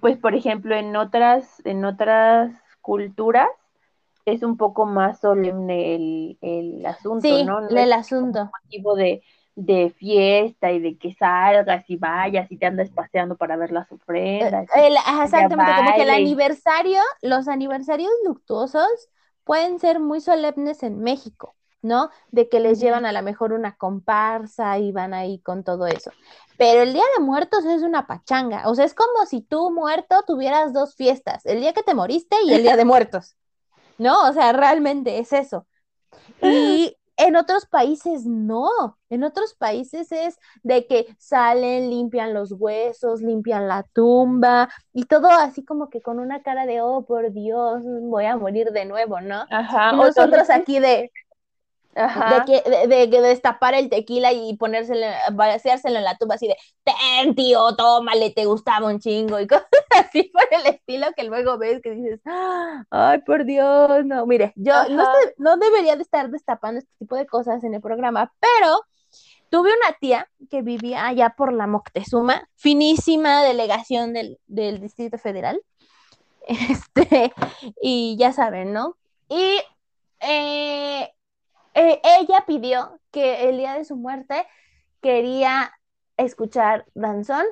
Pues, 0.00 0.18
por 0.18 0.34
ejemplo, 0.34 0.74
en 0.76 0.96
otras, 0.96 1.62
en 1.64 1.84
otras 1.84 2.52
culturas 2.80 3.48
es 4.26 4.42
un 4.42 4.56
poco 4.56 4.86
más 4.86 5.20
solemne 5.20 5.94
el, 5.96 6.38
el 6.42 6.86
asunto, 6.86 7.38
Sí, 7.38 7.40
¿no? 7.40 7.60
No 7.62 7.68
el 7.74 7.92
asunto. 7.92 8.56
motivo 8.64 8.96
de, 8.96 9.22
de 9.56 9.90
fiesta 9.90 10.72
y 10.72 10.80
de 10.80 10.98
que 10.98 11.14
salgas 11.14 11.88
y 11.90 11.96
vayas 11.96 12.50
y 12.52 12.58
te 12.58 12.66
andas 12.66 12.90
paseando 12.90 13.36
para 13.36 13.56
ver 13.56 13.72
las 13.72 13.90
Eh, 14.38 14.52
ofrendas. 14.52 14.70
el- 14.74 14.96
ajá, 14.98 15.24
exactamente, 15.24 15.74
como 15.74 15.94
que 15.94 16.02
el 16.02 16.10
aniversario, 16.10 17.00
los 17.22 17.48
aniversarios 17.48 18.10
luctuosos 18.24 18.86
pueden 19.44 19.78
ser 19.78 20.00
muy 20.00 20.20
solemnes 20.20 20.82
en 20.82 20.98
México, 21.00 21.56
¿no? 21.86 22.10
De 22.30 22.48
que 22.48 22.60
les 22.60 22.80
llevan 22.80 23.06
a 23.06 23.12
lo 23.12 23.22
mejor 23.22 23.52
una 23.52 23.76
comparsa 23.76 24.78
y 24.78 24.92
van 24.92 25.14
ahí 25.14 25.38
con 25.38 25.64
todo 25.64 25.86
eso. 25.86 26.10
Pero 26.58 26.82
el 26.82 26.92
Día 26.92 27.04
de 27.16 27.24
Muertos 27.24 27.64
es 27.64 27.82
una 27.82 28.06
pachanga, 28.06 28.68
o 28.68 28.74
sea, 28.74 28.84
es 28.84 28.94
como 28.94 29.24
si 29.26 29.40
tú 29.40 29.70
muerto 29.70 30.22
tuvieras 30.26 30.72
dos 30.72 30.94
fiestas, 30.94 31.46
el 31.46 31.60
día 31.60 31.72
que 31.72 31.82
te 31.82 31.94
moriste 31.94 32.36
y 32.44 32.52
el 32.52 32.62
Día 32.62 32.76
de 32.76 32.84
Muertos, 32.84 33.36
¿no? 33.98 34.28
O 34.28 34.32
sea, 34.32 34.52
realmente 34.52 35.18
es 35.18 35.32
eso. 35.32 35.66
Y 36.42 36.96
en 37.18 37.36
otros 37.36 37.66
países 37.66 38.26
no, 38.26 38.98
en 39.08 39.24
otros 39.24 39.54
países 39.54 40.12
es 40.12 40.38
de 40.62 40.86
que 40.86 41.06
salen, 41.18 41.88
limpian 41.88 42.34
los 42.34 42.52
huesos, 42.52 43.22
limpian 43.22 43.68
la 43.68 43.84
tumba 43.92 44.68
y 44.92 45.04
todo 45.04 45.28
así 45.28 45.64
como 45.64 45.88
que 45.88 46.02
con 46.02 46.18
una 46.18 46.42
cara 46.42 46.66
de, 46.66 46.80
oh, 46.82 47.04
por 47.06 47.32
Dios, 47.32 47.82
voy 47.84 48.26
a 48.26 48.36
morir 48.36 48.70
de 48.70 48.84
nuevo, 48.84 49.20
¿no? 49.20 49.46
Ajá. 49.50 49.92
Y 49.92 49.96
nosotros 49.96 50.50
aquí 50.50 50.78
de, 50.78 51.10
de, 51.96 52.02
Ajá. 52.02 52.44
que, 52.44 52.62
de, 52.88 53.06
de 53.06 53.20
destapar 53.22 53.72
el 53.74 53.88
tequila 53.88 54.30
y 54.32 54.54
ponérselo, 54.56 55.06
vaciárselo 55.32 55.96
en 55.96 56.04
la 56.04 56.16
tumba 56.18 56.34
así 56.34 56.46
de, 56.46 56.56
ten, 56.84 57.34
tío, 57.34 57.74
tómale, 57.74 58.30
te 58.30 58.44
gustaba 58.44 58.86
un 58.88 59.00
chingo 59.00 59.40
y 59.40 59.46
cosas 59.48 59.66
así 59.98 60.24
por 60.24 60.46
el 60.50 60.66
estilo 60.66 61.06
que 61.16 61.24
luego 61.24 61.56
ves 61.58 61.80
que 61.82 61.90
dices, 61.92 62.20
ay, 62.90 63.18
por 63.22 63.44
Dios, 63.46 64.04
no, 64.04 64.26
mire, 64.26 64.52
yo 64.56 64.74
no, 64.90 65.02
estoy- 65.02 65.34
no 65.38 65.56
debería 65.56 65.96
de 65.96 66.02
estar 66.02 66.28
destapando 66.30 66.78
este 66.80 66.92
tipo 66.98 67.16
de 67.16 67.26
cosas 67.26 67.64
en 67.64 67.72
el 67.74 67.80
programa, 67.80 68.32
pero 68.40 68.82
tuve 69.48 69.70
una 69.70 69.96
tía 69.98 70.28
que 70.50 70.60
vivía 70.60 71.06
allá 71.06 71.30
por 71.30 71.52
la 71.52 71.66
Moctezuma, 71.66 72.46
finísima 72.56 73.42
delegación 73.42 74.12
del, 74.12 74.38
del 74.46 74.80
Distrito 74.80 75.16
Federal, 75.16 75.62
este, 76.46 77.32
y 77.80 78.16
ya 78.18 78.32
saben, 78.32 78.72
¿no? 78.74 78.96
Y 79.30 79.60
eh, 80.20 81.10
eh, 81.76 82.00
ella 82.02 82.42
pidió 82.46 82.98
que 83.10 83.50
el 83.50 83.58
día 83.58 83.74
de 83.74 83.84
su 83.84 83.96
muerte 83.96 84.46
quería 85.02 85.72
escuchar 86.16 86.86
danzón 86.94 87.44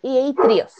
y 0.00 0.34
tríos. 0.34 0.74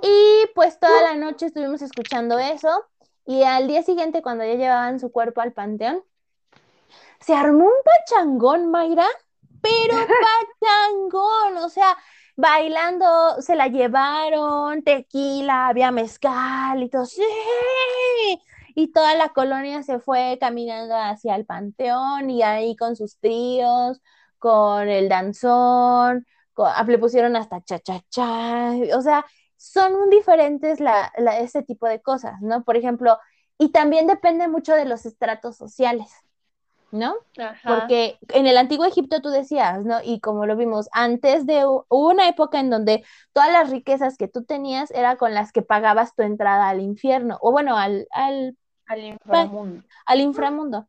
Y 0.00 0.46
pues 0.54 0.80
toda 0.80 1.02
la 1.02 1.14
noche 1.14 1.46
estuvimos 1.46 1.82
escuchando 1.82 2.38
eso 2.38 2.86
y 3.26 3.42
al 3.42 3.68
día 3.68 3.82
siguiente 3.82 4.22
cuando 4.22 4.44
ya 4.44 4.54
llevaban 4.54 4.98
su 4.98 5.12
cuerpo 5.12 5.42
al 5.42 5.52
panteón, 5.52 6.02
se 7.20 7.34
armó 7.34 7.66
un 7.66 7.82
pachangón, 7.84 8.70
Mayra, 8.70 9.06
pero 9.60 9.94
pachangón, 10.60 11.58
o 11.58 11.68
sea, 11.68 11.98
bailando, 12.34 13.42
se 13.42 13.56
la 13.56 13.68
llevaron, 13.68 14.82
tequila, 14.82 15.68
había 15.68 15.92
mezcal 15.92 16.82
y 16.82 16.88
todo, 16.88 17.04
sí, 17.04 17.22
y 18.74 18.92
toda 18.92 19.14
la 19.14 19.30
colonia 19.30 19.82
se 19.82 19.98
fue 20.00 20.38
caminando 20.40 20.94
hacia 20.96 21.36
el 21.36 21.46
panteón 21.46 22.30
y 22.30 22.42
ahí 22.42 22.76
con 22.76 22.96
sus 22.96 23.18
tríos, 23.18 24.00
con 24.38 24.88
el 24.88 25.08
danzón, 25.08 26.26
con, 26.52 26.68
ah, 26.74 26.84
le 26.86 26.98
pusieron 26.98 27.36
hasta 27.36 27.60
cha-cha-cha, 27.62 28.72
o 28.96 29.00
sea, 29.02 29.24
son 29.56 30.10
diferentes 30.10 30.80
la, 30.80 31.12
la, 31.16 31.38
ese 31.38 31.62
tipo 31.62 31.86
de 31.86 32.02
cosas, 32.02 32.40
¿no? 32.42 32.64
Por 32.64 32.76
ejemplo, 32.76 33.18
y 33.58 33.70
también 33.70 34.06
depende 34.06 34.48
mucho 34.48 34.74
de 34.74 34.84
los 34.86 35.06
estratos 35.06 35.56
sociales. 35.56 36.10
¿no? 36.92 37.14
Ajá. 37.38 37.80
Porque 37.80 38.18
en 38.28 38.46
el 38.46 38.58
antiguo 38.58 38.84
Egipto 38.84 39.20
tú 39.22 39.30
decías, 39.30 39.84
¿no? 39.84 40.00
Y 40.04 40.20
como 40.20 40.46
lo 40.46 40.56
vimos, 40.56 40.88
antes 40.92 41.46
de 41.46 41.64
hubo 41.64 41.84
una 41.88 42.28
época 42.28 42.60
en 42.60 42.70
donde 42.70 43.02
todas 43.32 43.50
las 43.50 43.70
riquezas 43.70 44.16
que 44.18 44.28
tú 44.28 44.44
tenías 44.44 44.90
era 44.92 45.16
con 45.16 45.34
las 45.34 45.52
que 45.52 45.62
pagabas 45.62 46.14
tu 46.14 46.22
entrada 46.22 46.68
al 46.68 46.80
infierno, 46.80 47.38
o 47.40 47.50
bueno, 47.50 47.78
al, 47.78 48.06
al, 48.12 48.58
al 48.92 49.04
inframundo. 49.04 49.84
Al 50.06 50.20
inframundo. 50.20 50.88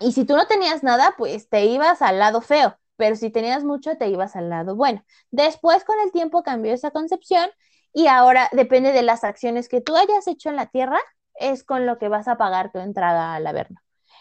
Y 0.00 0.12
si 0.12 0.24
tú 0.24 0.34
no 0.34 0.46
tenías 0.46 0.82
nada, 0.82 1.14
pues 1.16 1.48
te 1.48 1.64
ibas 1.66 2.02
al 2.02 2.18
lado 2.18 2.40
feo, 2.40 2.76
pero 2.96 3.14
si 3.16 3.30
tenías 3.30 3.64
mucho, 3.64 3.96
te 3.96 4.08
ibas 4.08 4.36
al 4.36 4.50
lado 4.50 4.74
bueno. 4.74 5.04
Después, 5.30 5.84
con 5.84 5.98
el 6.00 6.10
tiempo, 6.10 6.42
cambió 6.42 6.72
esa 6.72 6.90
concepción 6.90 7.48
y 7.92 8.06
ahora 8.06 8.48
depende 8.52 8.92
de 8.92 9.02
las 9.02 9.22
acciones 9.22 9.68
que 9.68 9.80
tú 9.80 9.96
hayas 9.96 10.26
hecho 10.26 10.48
en 10.48 10.56
la 10.56 10.66
tierra, 10.66 10.98
es 11.34 11.62
con 11.64 11.86
lo 11.86 11.98
que 11.98 12.08
vas 12.08 12.28
a 12.28 12.36
pagar 12.36 12.72
tu 12.72 12.78
entrada 12.78 13.34
al 13.34 13.46
Averno. 13.46 13.80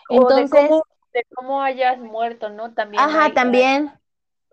Entonces, 0.09 0.51
de 0.51 0.67
cómo, 0.67 0.83
de 1.13 1.25
cómo, 1.33 1.61
hayas 1.61 1.99
muerto, 1.99 2.49
¿no? 2.49 2.73
También. 2.73 3.01
Ajá, 3.01 3.33
también. 3.33 3.91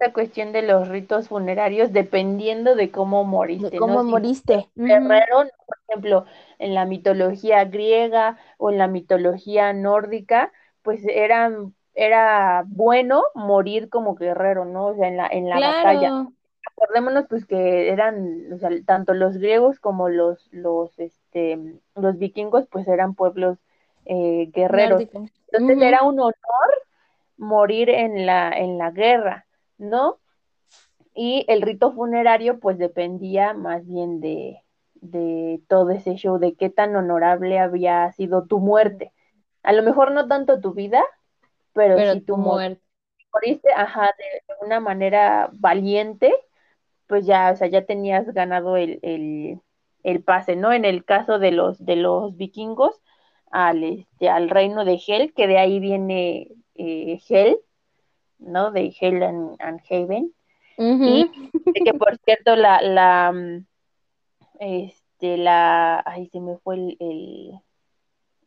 La 0.00 0.12
cuestión 0.12 0.52
de 0.52 0.62
los 0.62 0.88
ritos 0.88 1.28
funerarios, 1.28 1.92
dependiendo 1.92 2.76
de 2.76 2.90
cómo 2.90 3.24
moriste. 3.24 3.70
De 3.70 3.78
cómo 3.78 4.04
moriste. 4.04 4.68
Guerrero, 4.76 5.44
por 5.66 5.76
ejemplo, 5.88 6.24
en 6.58 6.74
la 6.74 6.84
mitología 6.84 7.64
griega 7.64 8.38
o 8.58 8.70
en 8.70 8.78
la 8.78 8.86
mitología 8.86 9.72
nórdica, 9.72 10.52
pues 10.82 11.04
eran, 11.04 11.74
era 11.94 12.64
bueno 12.66 13.24
morir 13.34 13.88
como 13.88 14.14
guerrero, 14.14 14.64
¿no? 14.64 14.86
O 14.86 14.94
sea, 14.94 15.08
en 15.08 15.16
la, 15.16 15.26
en 15.26 15.48
la 15.48 15.56
claro. 15.56 15.76
batalla. 15.76 16.26
Acordémonos 16.76 17.26
pues 17.28 17.44
que 17.44 17.90
eran, 17.90 18.52
o 18.52 18.58
sea, 18.58 18.70
tanto 18.86 19.14
los 19.14 19.38
griegos 19.38 19.80
como 19.80 20.08
los, 20.08 20.48
los, 20.52 20.96
este, 20.98 21.58
los 21.96 22.18
vikingos, 22.18 22.66
pues 22.70 22.86
eran 22.86 23.14
pueblos 23.14 23.58
eh, 24.04 24.48
guerreros. 24.52 25.00
Nórdico. 25.00 25.26
Entonces 25.50 25.76
uh 25.76 25.80
-huh. 25.80 25.88
era 25.88 26.02
un 26.04 26.20
honor 26.20 26.34
morir 27.36 27.88
en 27.88 28.26
la, 28.26 28.50
en 28.50 28.78
la 28.78 28.90
guerra, 28.90 29.46
¿no? 29.78 30.20
Y 31.14 31.44
el 31.48 31.62
rito 31.62 31.92
funerario 31.92 32.60
pues 32.60 32.78
dependía 32.78 33.54
más 33.54 33.86
bien 33.86 34.20
de, 34.20 34.62
de 34.94 35.62
todo 35.68 35.90
ese 35.90 36.16
show, 36.16 36.38
de 36.38 36.54
qué 36.56 36.70
tan 36.70 36.94
honorable 36.96 37.58
había 37.58 38.12
sido 38.12 38.46
tu 38.46 38.60
muerte. 38.60 39.12
A 39.62 39.72
lo 39.72 39.82
mejor 39.82 40.12
no 40.12 40.28
tanto 40.28 40.60
tu 40.60 40.74
vida, 40.74 41.02
pero, 41.72 41.96
pero 41.96 42.12
sí 42.12 42.20
tu 42.22 42.36
muerte. 42.38 42.82
Moriste, 43.34 43.68
ajá, 43.74 44.06
de 44.18 44.66
una 44.66 44.80
manera 44.80 45.50
valiente, 45.54 46.32
pues 47.06 47.26
ya, 47.26 47.50
o 47.52 47.56
sea, 47.56 47.68
ya 47.68 47.84
tenías 47.86 48.26
ganado 48.34 48.76
el, 48.76 48.98
el, 49.02 49.60
el 50.02 50.22
pase, 50.24 50.56
¿no? 50.56 50.72
En 50.72 50.84
el 50.84 51.04
caso 51.04 51.38
de 51.38 51.52
los, 51.52 51.84
de 51.84 51.96
los 51.96 52.36
vikingos, 52.36 53.00
al, 53.50 53.84
este, 53.84 54.28
al 54.28 54.50
reino 54.50 54.84
de 54.84 55.00
Hel, 55.06 55.34
que 55.34 55.46
de 55.46 55.58
ahí 55.58 55.80
viene 55.80 56.48
eh, 56.74 57.20
Hel, 57.28 57.58
¿no? 58.38 58.70
De 58.70 58.94
Hel 58.98 59.22
and, 59.22 59.80
Haven. 59.88 60.32
Uh 60.76 60.84
-huh. 60.84 61.50
Y 61.74 61.84
que 61.84 61.94
por 61.94 62.16
cierto, 62.18 62.56
la, 62.56 62.80
la, 62.80 63.32
este, 64.60 65.36
la, 65.36 66.02
ay, 66.06 66.28
se 66.28 66.40
me 66.40 66.56
fue 66.58 66.76
el, 66.76 66.96
el 67.00 67.60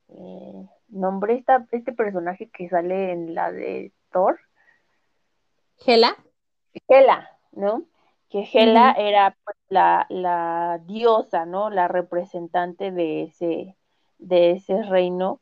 eh, 0.09 0.69
nombre, 0.89 1.35
esta, 1.35 1.65
este 1.71 1.91
personaje 1.93 2.49
que 2.49 2.69
sale 2.69 3.11
en 3.11 3.35
la 3.35 3.51
de 3.51 3.91
Thor. 4.11 4.39
Hela. 5.85 6.15
Hela, 6.87 7.29
¿no? 7.51 7.83
Que 8.29 8.47
Hela 8.53 8.95
uh 8.95 8.99
-huh. 8.99 9.09
era 9.09 9.37
pues, 9.43 9.57
la, 9.69 10.05
la 10.09 10.79
diosa, 10.85 11.45
¿no? 11.45 11.69
La 11.69 11.87
representante 11.87 12.91
de 12.91 13.23
ese, 13.23 13.75
de 14.19 14.51
ese 14.51 14.83
reino 14.83 15.41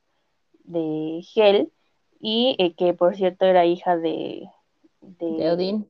de 0.64 1.24
Hel 1.36 1.72
y 2.20 2.56
eh, 2.60 2.74
que 2.76 2.94
por 2.94 3.16
cierto 3.16 3.46
era 3.46 3.66
hija 3.66 3.98
de 3.98 4.50
de, 5.02 5.32
de 5.32 5.52
Odín 5.52 5.90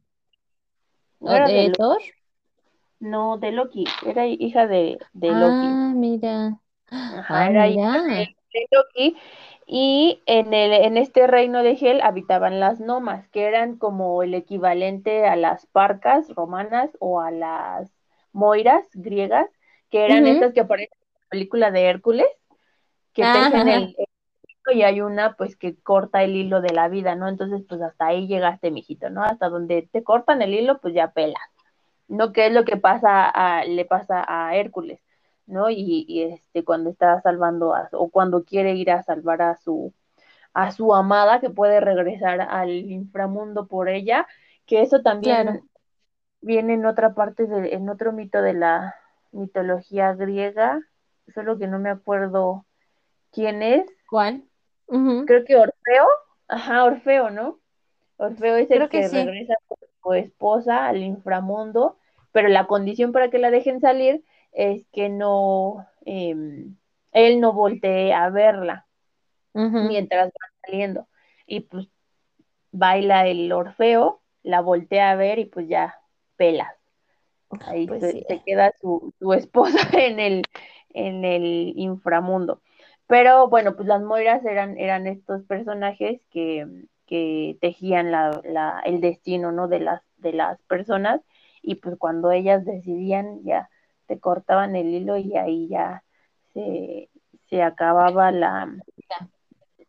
¿No 1.19 1.31
era 1.31 1.47
de, 1.47 1.53
de 1.53 1.71
Thor 1.71 1.97
no 2.99 3.37
de 3.37 3.51
Loki. 3.51 3.85
Era 4.05 4.27
hija 4.27 4.67
de, 4.67 4.99
de 5.13 5.29
ah, 5.29 5.33
Loki. 5.33 5.67
ah 5.67 5.91
mira. 5.95 6.59
Ajá, 6.87 7.39
ah, 7.39 7.49
era 7.49 7.67
mira. 7.67 7.69
hija 7.69 8.03
de, 8.03 8.35
de, 8.53 8.67
Loki. 8.71 9.17
Y 9.65 10.21
en 10.25 10.53
el 10.53 10.73
en 10.73 10.97
este 10.97 11.27
reino 11.27 11.61
de 11.63 11.77
Hel 11.79 12.01
habitaban 12.01 12.59
las 12.59 12.79
nomas 12.79 13.27
que 13.29 13.43
eran 13.45 13.77
como 13.77 14.23
el 14.23 14.33
equivalente 14.33 15.27
a 15.27 15.35
las 15.35 15.65
parcas 15.67 16.27
romanas 16.29 16.89
o 16.99 17.21
a 17.21 17.31
las 17.31 17.91
moiras 18.33 18.87
griegas 18.93 19.47
que 19.89 20.05
eran 20.05 20.23
uh 20.23 20.27
-huh. 20.27 20.33
estas 20.33 20.53
que 20.53 20.61
aparecen 20.61 20.97
en 20.99 21.21
la 21.21 21.27
película 21.29 21.71
de 21.71 21.83
Hércules 21.83 22.27
que 23.13 23.21
el, 23.21 23.69
el, 23.69 23.95
y 24.71 24.84
hay 24.84 25.01
una 25.01 25.34
pues 25.36 25.55
que 25.55 25.75
corta 25.75 26.23
el 26.23 26.36
hilo 26.36 26.62
de 26.62 26.73
la 26.73 26.88
vida, 26.88 27.15
¿no? 27.15 27.27
Entonces, 27.27 27.63
pues 27.67 27.82
hasta 27.82 28.08
ahí 28.08 28.27
llegaste, 28.27 28.71
mijito, 28.71 29.10
¿no? 29.10 29.23
Hasta 29.23 29.49
donde 29.49 29.89
te 29.91 30.03
cortan 30.03 30.41
el 30.41 30.53
hilo, 30.53 30.79
pues 30.79 30.93
ya 30.93 31.12
pelas. 31.12 31.41
¿No? 32.08 32.34
¿Qué 32.34 32.47
es 32.47 32.53
lo 32.53 32.65
que 32.65 32.77
pasa 32.77 33.29
a, 33.29 33.65
le 33.65 33.86
pasa 33.86 34.25
a 34.27 34.55
Hércules? 34.55 34.99
¿No? 35.45 35.69
Y, 35.69 36.05
y 36.08 36.23
este, 36.23 36.63
cuando 36.63 36.89
está 36.89 37.21
salvando 37.21 37.75
a, 37.75 37.89
o 37.91 38.10
cuando 38.10 38.43
quiere 38.43 38.73
ir 38.75 38.91
a 38.91 39.03
salvar 39.03 39.41
a 39.41 39.58
su, 39.58 39.93
a 40.53 40.71
su 40.71 40.93
amada, 40.93 41.39
que 41.39 41.49
puede 41.49 41.79
regresar 41.79 42.41
al 42.41 42.71
inframundo 42.71 43.67
por 43.67 43.89
ella, 43.89 44.27
que 44.65 44.82
eso 44.82 45.01
también 45.01 45.43
claro. 45.43 45.62
viene 46.41 46.73
en 46.73 46.86
otra 46.86 47.13
parte, 47.13 47.45
de, 47.45 47.73
en 47.73 47.89
otro 47.89 48.12
mito 48.12 48.41
de 48.41 48.53
la 48.53 48.95
mitología 49.32 50.13
griega, 50.13 50.79
solo 51.34 51.58
que 51.58 51.67
no 51.67 51.79
me 51.79 51.89
acuerdo 51.89 52.65
quién 53.32 53.62
es. 53.62 53.86
¿Cuál? 54.10 54.43
Uh 54.89 54.97
-huh. 54.97 55.25
Creo 55.25 55.45
que 55.45 55.56
Orfeo. 55.56 56.08
Ajá, 56.47 56.84
Orfeo, 56.84 57.30
¿no? 57.30 57.60
Orfeo 58.17 58.58
es 58.58 58.69
el 58.71 58.89
que, 58.89 59.02
que 59.02 59.08
sí. 59.08 59.15
regresa 59.15 59.56
con 59.67 59.78
su 60.04 60.13
esposa 60.13 60.88
al 60.88 60.97
inframundo, 60.97 61.97
pero 62.32 62.49
la 62.49 62.67
condición 62.67 63.12
para 63.12 63.30
que 63.30 63.38
la 63.38 63.52
dejen 63.52 63.80
salir 63.80 64.23
es 64.52 64.86
que 64.91 65.10
no, 65.10 65.88
eh, 66.06 66.36
él 67.12 67.39
no 67.39 67.54
voltee 67.54 68.13
a 68.13 68.30
verla 68.30 68.88
uh 69.54 69.62
-huh. 69.62 69.88
mientras 69.88 70.28
va 70.28 70.47
saliendo. 70.65 71.08
Y 71.45 71.62
pues 71.62 71.88
baila 72.71 73.28
el 73.28 73.52
Orfeo, 73.52 74.21
la 74.43 74.62
voltea 74.62 75.12
a 75.12 75.15
ver 75.15 75.39
y 75.39 75.45
pues 75.45 75.67
ya 75.67 75.99
pela. 76.36 76.75
Ahí 77.62 77.88
pues 77.88 78.02
se, 78.02 78.12
sí. 78.12 78.25
se, 78.28 78.43
queda 78.43 78.73
su, 78.80 79.13
su 79.19 79.34
esposa 79.34 79.78
en 79.93 80.19
el, 80.19 80.43
en 80.93 81.25
el 81.25 81.73
inframundo. 81.75 82.62
Pero 83.10 83.50
bueno, 83.50 83.76
pues 83.76 83.88
las 83.88 84.04
Moiras 84.04 84.45
eran, 84.45 84.78
eran 84.78 85.08
estos 85.08 85.41
personajes 85.45 86.22
que, 86.30 86.67
que 87.08 87.58
tejían 87.60 88.12
la, 88.12 88.39
la, 88.43 88.84
el 88.86 89.02
destino 89.02 89.52
¿no? 89.52 89.67
de, 89.67 89.80
las, 89.80 90.04
de 90.17 90.32
las 90.32 90.62
personas 90.67 91.19
y 91.63 91.76
pues 91.76 91.95
cuando 91.98 92.32
ellas 92.32 92.65
decidían 92.65 93.43
ya 93.43 93.67
te 94.06 94.19
cortaban 94.19 94.76
el 94.76 94.93
hilo 94.93 95.17
y 95.17 95.36
ahí 95.38 95.67
ya 95.69 96.04
se, 96.54 97.10
se 97.50 97.63
acababa 97.63 98.32
la, 98.32 98.72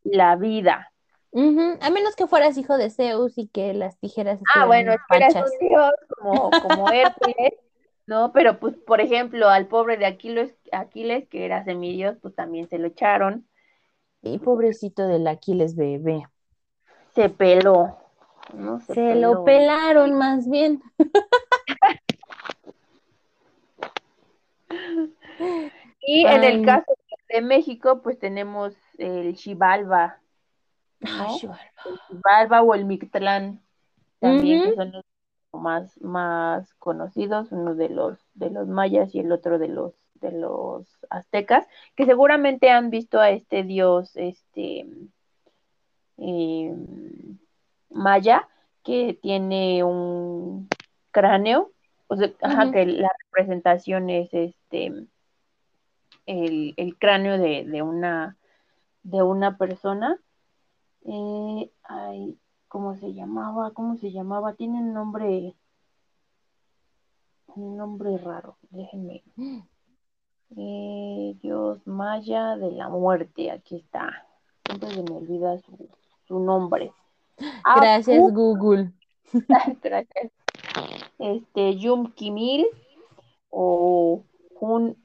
la 0.03 0.37
vida. 0.37 0.91
Uh 1.33 1.43
-huh. 1.43 1.79
A 1.83 1.91
menos 1.91 2.17
que 2.17 2.27
fueras 2.27 2.57
hijo 2.57 2.79
de 2.79 2.89
Zeus 2.89 3.37
y 3.37 3.49
que 3.49 3.75
las 3.75 3.99
tijeras 3.99 4.41
Ah, 4.55 4.65
bueno, 4.65 4.95
eras 5.11 5.35
un 5.35 5.69
dios 5.69 5.93
como, 6.17 6.51
como 6.63 6.91
Hércules 6.91 7.53
¿no? 8.11 8.33
Pero 8.33 8.59
pues, 8.59 8.75
por 8.77 9.01
ejemplo, 9.01 9.49
al 9.49 9.69
pobre 9.69 9.97
de 9.97 10.05
Aquiles, 10.05 10.53
Aquiles, 10.73 11.29
que 11.29 11.45
era 11.45 11.63
semidios, 11.63 12.17
pues 12.21 12.35
también 12.35 12.69
se 12.69 12.79
lo 12.79 12.89
echaron. 12.89 13.47
Y 14.21 14.41
pobrecito 14.41 15.07
del 15.07 15.29
Aquiles 15.29 15.77
bebé. 15.77 16.25
Se 17.15 17.29
peló. 17.29 17.99
¿no? 18.53 18.81
Se, 18.81 18.95
se 18.95 18.95
peló. 18.95 19.35
lo 19.35 19.45
pelaron 19.45 20.15
más 20.15 20.51
bien. 20.51 20.83
y 26.01 26.27
Ay. 26.27 26.35
en 26.35 26.43
el 26.45 26.67
caso 26.67 26.93
de 27.29 27.43
México, 27.43 28.03
pues 28.03 28.19
tenemos 28.19 28.75
el 28.99 29.37
¿no? 29.37 29.37
Ay, 31.03 31.41
el 31.45 32.01
Xibalba 32.09 32.63
o 32.63 32.75
el 32.75 32.87
Mictlán, 32.87 33.63
también, 34.19 34.63
uh 34.63 34.65
-huh. 34.65 34.71
que 34.71 34.75
son 34.75 34.91
los 34.91 35.05
más, 35.53 36.01
más 36.01 36.75
conocidos, 36.75 37.53
uno 37.53 37.75
de 37.75 37.89
los, 37.89 38.19
de 38.35 38.51
los 38.51 38.69
mayas 38.69 39.15
y 39.15 39.21
el 39.21 39.33
otro 39.33 39.59
de 39.59 39.69
los, 39.69 39.95
de 40.15 40.33
los 40.33 40.87
aztecas, 41.11 41.67
que 41.97 42.07
seguramente 42.07 42.71
han 42.71 42.91
visto 42.91 43.21
a 43.21 43.31
este 43.31 43.63
dios, 43.63 44.17
este 44.17 44.87
eh, 46.19 46.75
maya, 47.91 48.49
que 48.83 49.19
tiene 49.21 49.85
un 49.85 50.69
cráneo, 51.11 51.73
o 52.07 52.17
sea, 52.17 52.29
uh 52.29 52.31
-huh. 52.31 52.37
ajá, 52.41 52.71
que 52.73 52.87
la 52.87 53.11
representación 53.27 54.11
es 54.11 54.33
este 54.33 55.07
el, 56.27 56.75
el 56.77 56.99
cráneo 56.99 57.39
de, 57.39 57.65
de, 57.65 57.83
una 57.83 58.37
de 59.03 59.23
una 59.23 59.57
persona. 59.59 60.19
Eh, 61.05 61.71
ay, 61.83 62.39
¿cómo 62.71 62.95
se 62.95 63.13
llamaba? 63.13 63.73
¿Cómo 63.73 63.97
se 63.97 64.13
llamaba? 64.13 64.55
Tiene 64.55 64.79
un 64.79 64.95
nombre, 64.95 65.55
un 67.57 67.77
nombre 67.77 68.17
raro, 68.17 68.57
déjenme. 68.71 69.25
Eh, 70.57 71.37
Dios 71.43 71.85
Maya 71.87 72.57
de 72.57 72.71
la 72.71 72.89
muerte, 72.89 73.51
aquí 73.51 73.77
está. 73.77 74.25
Siempre 74.65 74.91
se 74.91 75.03
me 75.03 75.11
olvida 75.11 75.59
su, 75.59 75.89
su 76.27 76.39
nombre. 76.39 76.93
Gracias, 77.77 78.19
Apu- 78.23 78.33
Google. 78.33 78.93
Gracias. 79.83 80.33
Este, 81.19 81.77
Yum 81.77 82.13
Kimil 82.13 82.67
o 83.51 84.23
Hun 84.61 84.97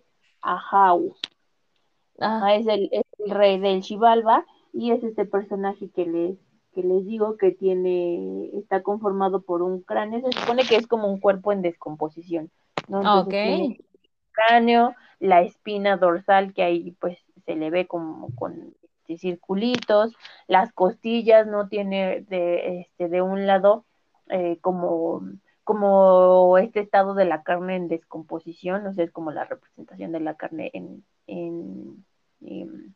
Ahau. 0.42 1.16
Ah, 2.20 2.38
Ajá, 2.38 2.56
es 2.56 2.68
el, 2.68 2.90
es 2.92 3.04
el 3.20 3.32
rey 3.32 3.60
del 3.60 3.84
Xibalba 3.84 4.46
y 4.72 4.92
es 4.92 5.04
este 5.04 5.26
personaje 5.26 5.90
que 5.90 6.06
les, 6.06 6.38
que 6.76 6.84
les 6.84 7.06
digo 7.06 7.38
que 7.38 7.52
tiene, 7.52 8.50
está 8.54 8.84
conformado 8.84 9.42
por 9.42 9.62
un 9.62 9.82
cráneo, 9.82 10.20
se 10.20 10.38
supone 10.38 10.64
que 10.64 10.76
es 10.76 10.88
como 10.88 11.08
un 11.08 11.22
cuerpo 11.22 11.54
en 11.54 11.62
descomposición, 11.62 12.52
¿no? 12.90 12.98
Entonces 12.98 13.26
ok. 13.26 13.30
tiene 13.30 13.66
el 13.66 13.86
cráneo, 14.34 14.94
la 15.20 15.42
espina 15.42 15.96
dorsal 15.96 16.54
que 16.54 16.64
ahí 16.64 16.92
pues 17.00 17.18
se 17.46 17.56
le 17.56 17.70
ve 17.70 17.88
como 17.88 18.28
con 18.36 18.76
este, 19.08 19.18
circulitos, 19.18 20.14
las 20.48 20.74
costillas, 20.74 21.48
¿no? 21.48 21.70
Tiene 21.70 22.26
de, 22.28 22.82
este, 22.82 23.08
de 23.08 23.22
un 23.22 23.48
lado 23.48 23.86
eh, 24.30 24.58
como, 24.60 25.22
como 25.64 26.58
este 26.58 26.82
estado 26.82 27.14
de 27.14 27.26
la 27.26 27.44
carne 27.44 27.78
en 27.78 27.88
descomposición, 27.88 28.86
o 28.86 28.94
sea, 28.94 29.06
es 29.06 29.12
como 29.12 29.32
la 29.32 29.46
representación 29.46 30.12
de 30.12 30.20
la 30.20 30.36
carne 30.36 30.72
en, 30.74 31.06
en, 31.28 32.06
en 32.42 32.96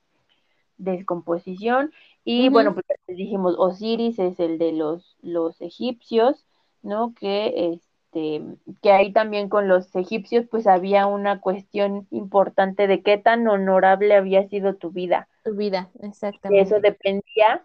descomposición. 0.79 1.93
Y 2.23 2.49
bueno, 2.49 2.73
pues 2.73 2.85
dijimos, 3.07 3.55
Osiris 3.57 4.17
es 4.17 4.39
el 4.39 4.57
de 4.57 4.71
los, 4.73 5.17
los 5.21 5.61
egipcios, 5.61 6.45
¿no? 6.81 7.13
Que 7.13 7.73
este, 7.73 8.41
que 8.81 8.91
ahí 8.91 9.13
también 9.13 9.49
con 9.49 9.67
los 9.67 9.95
egipcios 9.95 10.45
pues 10.49 10.65
había 10.65 11.05
una 11.05 11.39
cuestión 11.39 12.07
importante 12.09 12.87
de 12.87 13.03
qué 13.03 13.17
tan 13.17 13.47
honorable 13.47 14.15
había 14.15 14.47
sido 14.47 14.75
tu 14.75 14.89
vida. 14.91 15.27
Tu 15.43 15.53
vida, 15.53 15.89
De 15.93 16.07
eso 16.07 16.07
exactamente. 16.07 16.81
dependía 16.81 17.63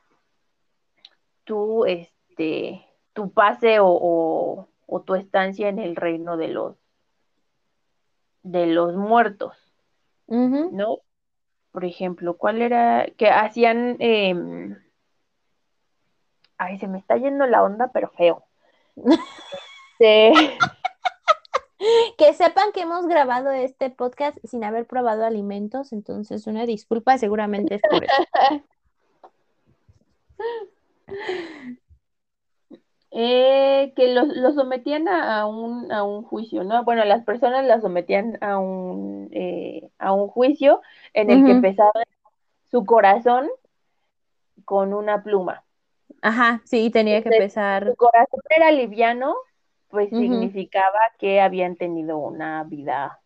tu, 1.44 1.86
este, 1.86 2.84
tu 3.12 3.30
pase 3.30 3.80
o, 3.80 3.88
o, 3.88 4.68
o 4.86 5.00
tu 5.00 5.14
estancia 5.14 5.68
en 5.68 5.78
el 5.78 5.96
reino 5.96 6.36
de 6.36 6.48
los, 6.48 6.76
de 8.42 8.66
los 8.66 8.94
muertos. 8.96 9.56
¿no? 10.72 10.98
Por 11.74 11.84
ejemplo, 11.84 12.36
¿cuál 12.36 12.62
era? 12.62 13.04
Que 13.16 13.28
hacían, 13.28 13.96
eh, 13.98 14.32
ay, 16.56 16.78
se 16.78 16.86
me 16.86 16.98
está 16.98 17.16
yendo 17.16 17.46
la 17.46 17.64
onda, 17.64 17.90
pero 17.92 18.10
feo. 18.10 18.44
Sí. 19.98 20.32
Que 22.16 22.32
sepan 22.32 22.72
que 22.72 22.80
hemos 22.80 23.06
grabado 23.06 23.50
este 23.50 23.90
podcast 23.90 24.38
sin 24.44 24.64
haber 24.64 24.86
probado 24.86 25.26
alimentos, 25.26 25.92
entonces 25.92 26.46
una 26.46 26.64
disculpa, 26.64 27.18
seguramente 27.18 27.74
es 27.74 27.82
por 27.82 28.04
eso. 28.04 28.64
Eh, 33.16 33.92
que 33.96 34.12
los, 34.12 34.26
los 34.28 34.54
sometían 34.56 35.06
a, 35.08 35.40
a 35.40 35.46
un, 35.46 35.92
a 35.92 36.02
un 36.02 36.24
juicio, 36.24 36.64
¿no? 36.64 36.82
Bueno, 36.84 37.04
las 37.04 37.24
personas 37.24 37.64
las 37.64 37.80
sometían 37.82 38.38
a 38.42 38.58
un, 38.58 39.28
eh, 39.32 39.88
a 39.98 40.12
un 40.12 40.28
juicio 40.28 40.80
en 41.12 41.30
el 41.30 41.44
que 41.44 41.54
Ujú. 41.54 41.56
pesaba 41.56 41.92
su 42.70 42.86
corazón 42.86 43.48
con 44.64 44.92
una 44.94 45.22
pluma. 45.22 45.64
Ajá, 46.22 46.60
sí, 46.64 46.90
tenía 46.90 47.22
que 47.22 47.30
Entonces, 47.30 47.32
pesar. 47.32 47.84
su 47.86 47.96
corazón 47.96 48.40
era 48.50 48.72
liviano, 48.72 49.36
pues 49.88 50.14
significaba 50.16 50.98
que 51.18 51.40
habían 51.40 51.76
tenido 51.76 52.18
una 52.18 52.64
vida 52.64 53.20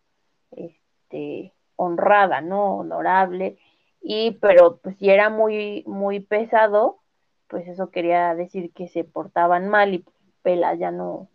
este, 0.52 1.54
honrada, 1.76 2.40
¿no? 2.42 2.78
Honorable. 2.78 3.58
Y, 4.02 4.32
pero 4.42 4.78
pues 4.80 4.96
si 4.98 5.10
era 5.10 5.30
muy, 5.30 5.84
muy 5.86 6.20
pesado, 6.20 7.00
pues 7.48 7.66
eso 7.68 7.90
quería 7.90 8.34
decir 8.34 8.72
que 8.72 8.88
se 8.88 9.04
portaban 9.04 9.68
mal 9.68 9.94
y 9.94 10.04
pelas 10.42 10.78
ya 10.78 10.90
no, 10.90 11.28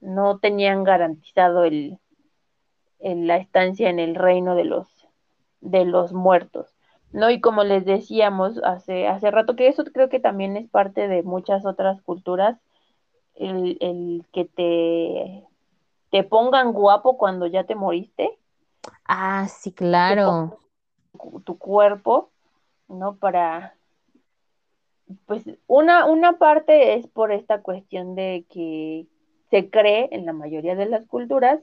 no 0.00 0.38
tenían 0.38 0.84
garantizado 0.84 1.64
el, 1.64 1.98
el, 3.00 3.26
la 3.26 3.36
estancia 3.36 3.90
en 3.90 3.98
el 3.98 4.14
reino 4.14 4.54
de 4.54 4.64
los, 4.64 4.88
de 5.60 5.84
los 5.84 6.12
muertos. 6.12 6.74
¿no? 7.12 7.30
Y 7.30 7.40
como 7.40 7.64
les 7.64 7.84
decíamos 7.84 8.60
hace, 8.62 9.08
hace 9.08 9.30
rato, 9.30 9.56
que 9.56 9.68
eso 9.68 9.84
creo 9.84 10.08
que 10.08 10.20
también 10.20 10.56
es 10.56 10.68
parte 10.68 11.08
de 11.08 11.22
muchas 11.22 11.66
otras 11.66 12.00
culturas, 12.02 12.58
el, 13.34 13.78
el 13.80 14.24
que 14.32 14.44
te, 14.44 15.44
te 16.10 16.24
pongan 16.24 16.72
guapo 16.72 17.16
cuando 17.16 17.46
ya 17.46 17.64
te 17.64 17.74
moriste, 17.74 18.36
Ah, 19.04 19.46
sí, 19.48 19.72
claro. 19.72 20.58
tu 21.44 21.58
cuerpo, 21.58 22.30
¿no? 22.88 23.16
Para, 23.16 23.74
pues, 25.26 25.44
una, 25.66 26.06
una 26.06 26.38
parte 26.38 26.94
es 26.94 27.06
por 27.06 27.32
esta 27.32 27.62
cuestión 27.62 28.14
de 28.14 28.46
que 28.50 29.06
se 29.50 29.70
cree 29.70 30.08
en 30.12 30.26
la 30.26 30.32
mayoría 30.32 30.76
de 30.76 30.86
las 30.86 31.06
culturas, 31.06 31.60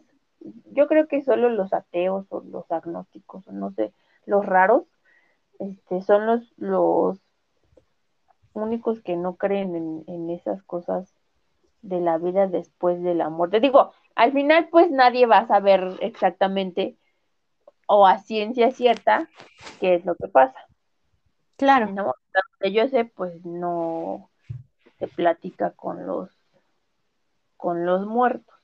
yo 0.71 0.87
creo 0.87 1.07
que 1.07 1.21
solo 1.21 1.49
los 1.49 1.73
ateos 1.73 2.25
o 2.29 2.41
los 2.41 2.69
agnósticos, 2.71 3.47
o 3.47 3.51
no 3.51 3.71
sé, 3.71 3.91
los 4.25 4.45
raros, 4.45 4.83
este, 5.59 6.01
son 6.01 6.25
los, 6.25 6.53
los 6.57 7.19
únicos 8.53 9.01
que 9.01 9.15
no 9.15 9.35
creen 9.35 9.75
en, 9.75 10.03
en 10.07 10.29
esas 10.29 10.61
cosas 10.63 11.15
de 11.81 11.99
la 11.99 12.17
vida 12.17 12.47
después 12.47 13.01
de 13.01 13.15
la 13.15 13.29
muerte. 13.29 13.59
Digo, 13.59 13.91
al 14.15 14.33
final 14.33 14.67
pues 14.69 14.91
nadie 14.91 15.25
va 15.25 15.39
a 15.39 15.47
saber 15.47 15.97
exactamente 16.01 16.97
o 17.87 18.05
a 18.05 18.17
ciencia 18.19 18.71
cierta 18.71 19.29
qué 19.79 19.95
es 19.95 20.05
lo 20.05 20.15
que 20.15 20.27
pasa. 20.27 20.66
Claro. 21.57 21.87
donde 21.87 22.71
yo 22.73 22.87
sé, 22.87 23.05
pues 23.05 23.43
no 23.43 24.29
se 24.99 25.07
platica 25.07 25.71
con 25.71 26.05
los, 26.05 26.29
con 27.55 27.85
los 27.85 28.05
muertos, 28.05 28.55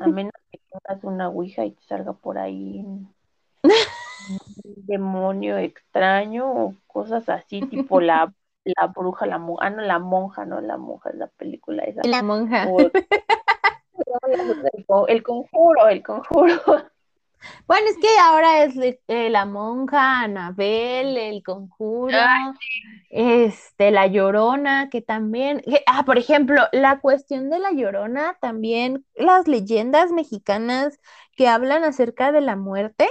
a 0.00 0.06
menos 0.08 0.32
que 0.52 0.58
tengas 0.70 1.04
una 1.04 1.28
ouija 1.28 1.64
y 1.64 1.72
te 1.72 1.82
salga 1.84 2.12
por 2.12 2.38
ahí 2.38 2.82
un 2.84 3.14
demonio 4.64 5.58
extraño 5.58 6.50
o 6.50 6.74
cosas 6.86 7.28
así, 7.28 7.60
tipo 7.62 8.00
la, 8.00 8.32
la 8.64 8.86
bruja, 8.88 9.26
la 9.26 9.38
monja, 9.38 9.66
ah, 9.66 9.70
no, 9.70 9.82
la 9.82 9.98
monja, 9.98 10.44
no, 10.44 10.60
la 10.60 10.76
monja 10.76 11.10
es 11.10 11.16
la 11.16 11.28
película 11.28 11.84
esa, 11.84 12.02
La 12.04 12.22
monja. 12.22 12.66
o 14.88 15.06
el 15.06 15.22
conjuro, 15.22 15.88
el 15.88 16.02
conjuro. 16.02 16.60
Bueno, 17.66 17.88
es 17.88 17.96
que 17.98 18.08
ahora 18.20 18.64
es 18.64 18.74
eh, 19.08 19.30
la 19.30 19.44
monja, 19.46 20.22
Anabel, 20.22 21.16
el 21.16 21.42
conjuro, 21.42 22.30
este, 23.10 23.90
la 23.92 24.06
Llorona, 24.08 24.90
que 24.90 25.02
también, 25.02 25.60
que- 25.62 25.82
ah, 25.86 26.04
por 26.04 26.18
ejemplo, 26.18 26.62
la 26.72 27.00
cuestión 27.00 27.50
de 27.50 27.58
la 27.60 27.72
Llorona, 27.72 28.38
también 28.40 29.06
las 29.14 29.48
leyendas 29.48 30.12
mexicanas 30.12 30.98
que 31.36 31.48
hablan 31.48 31.84
acerca 31.84 32.32
de 32.32 32.40
la 32.42 32.56
muerte 32.56 33.08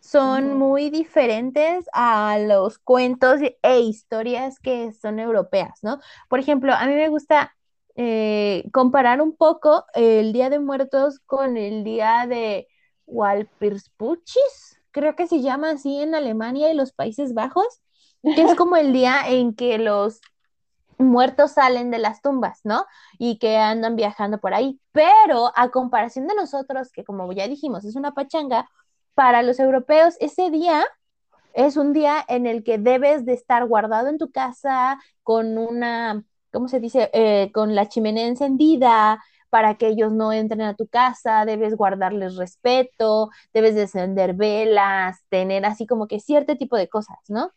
son 0.00 0.54
muy 0.54 0.90
diferentes 0.90 1.86
a 1.92 2.38
los 2.40 2.78
cuentos 2.78 3.40
e 3.62 3.80
historias 3.80 4.58
que 4.60 4.92
son 4.92 5.18
europeas, 5.20 5.78
¿no? 5.82 6.00
Por 6.28 6.38
ejemplo, 6.40 6.72
a 6.74 6.86
mí 6.86 6.94
me 6.94 7.08
gusta 7.08 7.54
eh, 7.96 8.64
comparar 8.72 9.20
un 9.20 9.36
poco 9.36 9.84
el 9.94 10.32
Día 10.32 10.48
de 10.50 10.58
Muertos 10.58 11.20
con 11.26 11.56
el 11.56 11.84
Día 11.84 12.26
de 12.28 12.68
Walpurgisnacht, 13.10 14.78
creo 14.90 15.16
que 15.16 15.26
se 15.26 15.40
llama 15.42 15.70
así 15.70 16.00
en 16.00 16.14
Alemania 16.14 16.70
y 16.70 16.74
los 16.74 16.92
Países 16.92 17.34
Bajos, 17.34 17.80
que 18.22 18.42
es 18.42 18.54
como 18.54 18.76
el 18.76 18.92
día 18.92 19.22
en 19.26 19.54
que 19.54 19.78
los 19.78 20.20
muertos 20.98 21.52
salen 21.52 21.90
de 21.90 21.98
las 21.98 22.22
tumbas, 22.22 22.60
¿no? 22.64 22.84
Y 23.18 23.38
que 23.38 23.56
andan 23.56 23.96
viajando 23.96 24.38
por 24.38 24.54
ahí. 24.54 24.80
Pero 24.92 25.52
a 25.56 25.70
comparación 25.70 26.26
de 26.26 26.34
nosotros, 26.34 26.92
que 26.92 27.04
como 27.04 27.32
ya 27.32 27.48
dijimos, 27.48 27.84
es 27.84 27.96
una 27.96 28.12
pachanga, 28.12 28.68
para 29.14 29.42
los 29.42 29.58
europeos 29.58 30.14
ese 30.20 30.50
día 30.50 30.84
es 31.52 31.76
un 31.76 31.92
día 31.92 32.24
en 32.28 32.46
el 32.46 32.62
que 32.62 32.78
debes 32.78 33.24
de 33.24 33.32
estar 33.32 33.66
guardado 33.66 34.08
en 34.08 34.18
tu 34.18 34.30
casa 34.30 34.98
con 35.22 35.58
una, 35.58 36.24
¿cómo 36.52 36.68
se 36.68 36.80
dice? 36.80 37.10
Eh, 37.12 37.50
con 37.52 37.74
la 37.74 37.88
chimenea 37.88 38.26
encendida 38.26 39.22
para 39.50 39.76
que 39.76 39.88
ellos 39.88 40.12
no 40.12 40.32
entren 40.32 40.62
a 40.62 40.74
tu 40.74 40.88
casa, 40.88 41.44
debes 41.44 41.76
guardarles 41.76 42.36
respeto, 42.36 43.30
debes 43.52 43.74
de 43.74 43.82
encender 43.82 44.34
velas, 44.34 45.18
tener 45.28 45.64
así 45.66 45.86
como 45.86 46.06
que 46.08 46.20
cierto 46.20 46.56
tipo 46.56 46.76
de 46.76 46.88
cosas, 46.88 47.18
¿no? 47.28 47.52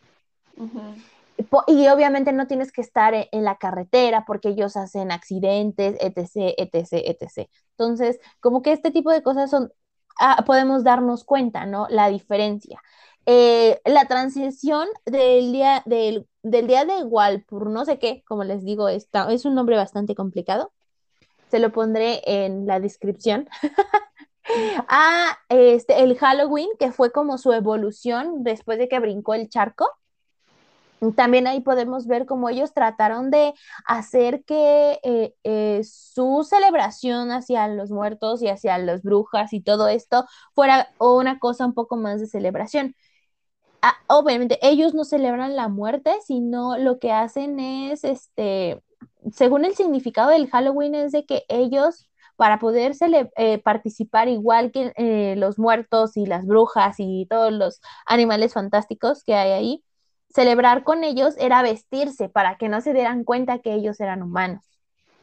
y 1.68 1.88
obviamente 1.88 2.32
no 2.34 2.48
tienes 2.48 2.72
que 2.72 2.82
estar 2.82 3.14
e, 3.14 3.30
en 3.32 3.44
la 3.44 3.58
carretera 3.58 4.24
porque 4.26 4.50
ellos 4.50 4.78
hacen 4.78 5.12
accidentes, 5.12 5.96
etc., 6.00 6.54
etc., 6.58 6.88
etc. 7.06 7.50
Entonces, 7.78 8.20
como 8.40 8.62
que 8.62 8.72
este 8.72 8.92
tipo 8.92 9.12
de 9.12 9.24
cosas 9.24 9.50
son, 9.50 9.72
ah, 10.20 10.44
podemos 10.46 10.84
darnos 10.84 11.24
cuenta, 11.24 11.66
¿no? 11.66 11.88
La 11.90 12.10
diferencia. 12.10 12.80
eh, 13.26 13.80
la 13.86 14.06
transición 14.08 14.88
del 15.06 15.52
día, 15.54 15.82
del, 15.86 16.28
del 16.44 16.68
día 16.68 16.86
de 16.86 17.04
Walpur, 17.04 17.70
no 17.70 17.86
sé 17.86 17.98
qué, 18.00 18.24
como 18.28 18.44
les 18.44 18.64
digo, 18.66 18.90
está, 18.90 19.32
es 19.32 19.46
un 19.46 19.56
nombre 19.56 19.78
bastante 19.78 20.14
complicado. 20.16 20.74
Se 21.54 21.60
lo 21.60 21.72
pondré 21.72 22.20
en 22.26 22.66
la 22.66 22.80
descripción. 22.80 23.48
a 24.88 25.38
este, 25.50 26.02
el 26.02 26.18
Halloween, 26.18 26.68
que 26.80 26.92
fue 26.92 27.12
como 27.12 27.38
su 27.38 27.54
evolución 27.54 28.44
después 28.44 28.80
de 28.80 28.90
que 28.90 28.98
brincó 28.98 29.36
el 29.36 29.50
charco. 29.50 29.88
También 31.16 31.46
ahí 31.46 31.60
podemos 31.62 32.08
ver 32.08 32.26
cómo 32.26 32.50
ellos 32.50 32.74
trataron 32.74 33.30
de 33.30 33.54
hacer 33.86 34.44
que 34.46 35.00
eh, 35.04 35.36
eh, 35.44 35.84
su 35.84 36.44
celebración 36.44 37.30
hacia 37.30 37.68
los 37.68 37.92
muertos 37.92 38.42
y 38.42 38.48
hacia 38.48 38.80
las 38.80 39.04
brujas 39.04 39.54
y 39.54 39.62
todo 39.62 39.90
esto 39.90 40.26
fuera 40.56 40.90
una 40.98 41.38
cosa 41.38 41.68
un 41.68 41.76
poco 41.76 41.98
más 41.98 42.20
de 42.20 42.26
celebración. 42.26 42.96
Ah, 43.84 43.94
obviamente, 44.08 44.58
ellos 44.64 44.96
no 44.96 45.04
celebran 45.04 45.56
la 45.56 45.68
muerte, 45.68 46.16
sino 46.26 46.80
lo 46.80 46.98
que 46.98 47.12
hacen 47.12 47.60
es, 47.60 48.04
este, 48.04 48.82
según 49.32 49.66
el 49.66 49.76
significado 49.76 50.30
del 50.30 50.50
Halloween, 50.50 50.96
es 50.96 51.12
de 51.12 51.26
que 51.26 51.44
ellos 51.50 52.10
para 52.36 52.60
poder 52.60 52.94
eh, 53.38 53.60
participar 53.60 54.28
igual 54.28 54.72
que 54.72 54.92
eh, 54.96 55.36
los 55.38 55.60
muertos 55.60 56.18
y 56.18 56.26
las 56.26 56.46
brujas 56.46 56.96
y 56.98 57.28
todos 57.30 57.52
los 57.52 57.82
animales 58.06 58.54
fantásticos 58.54 59.24
que 59.24 59.36
hay 59.36 59.52
ahí, 59.52 59.84
celebrar 60.34 60.84
con 60.84 61.04
ellos 61.04 61.36
era 61.38 61.62
vestirse 61.62 62.30
para 62.30 62.58
que 62.58 62.70
no 62.70 62.82
se 62.82 62.94
dieran 62.94 63.24
cuenta 63.24 63.60
que 63.60 63.74
ellos 63.74 64.00
eran 64.00 64.24
humanos, 64.24 64.64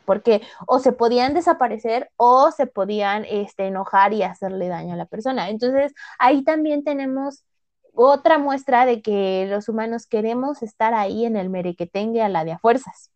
porque 0.05 0.43
o 0.67 0.79
se 0.79 0.93
podían 0.93 1.35
desaparecer 1.35 2.11
o 2.17 2.51
se 2.53 2.67
podían 2.67 3.25
este, 3.29 3.67
enojar 3.67 4.13
y 4.13 4.23
hacerle 4.23 4.69
daño 4.69 4.95
a 4.95 4.97
la 4.97 5.07
persona. 5.07 5.51
Entonces, 5.51 5.93
ahí 6.19 6.45
también 6.45 6.85
tenemos 6.85 7.45
otra 7.93 8.39
muestra 8.39 8.87
de 8.87 9.03
que 9.03 9.47
los 9.51 9.69
humanos 9.69 10.07
queremos 10.07 10.63
estar 10.63 10.95
ahí 10.95 11.25
en 11.25 11.37
el 11.37 11.51
merequetengue 11.51 12.23
a 12.23 12.29
la 12.29 12.45
de 12.45 12.53
a 12.53 12.59
fuerzas. 12.59 13.11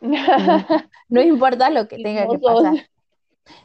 no 1.08 1.22
importa 1.22 1.70
lo 1.70 1.88
que 1.88 1.96
tenga 1.96 2.28
que 2.28 2.38
pasar 2.38 2.86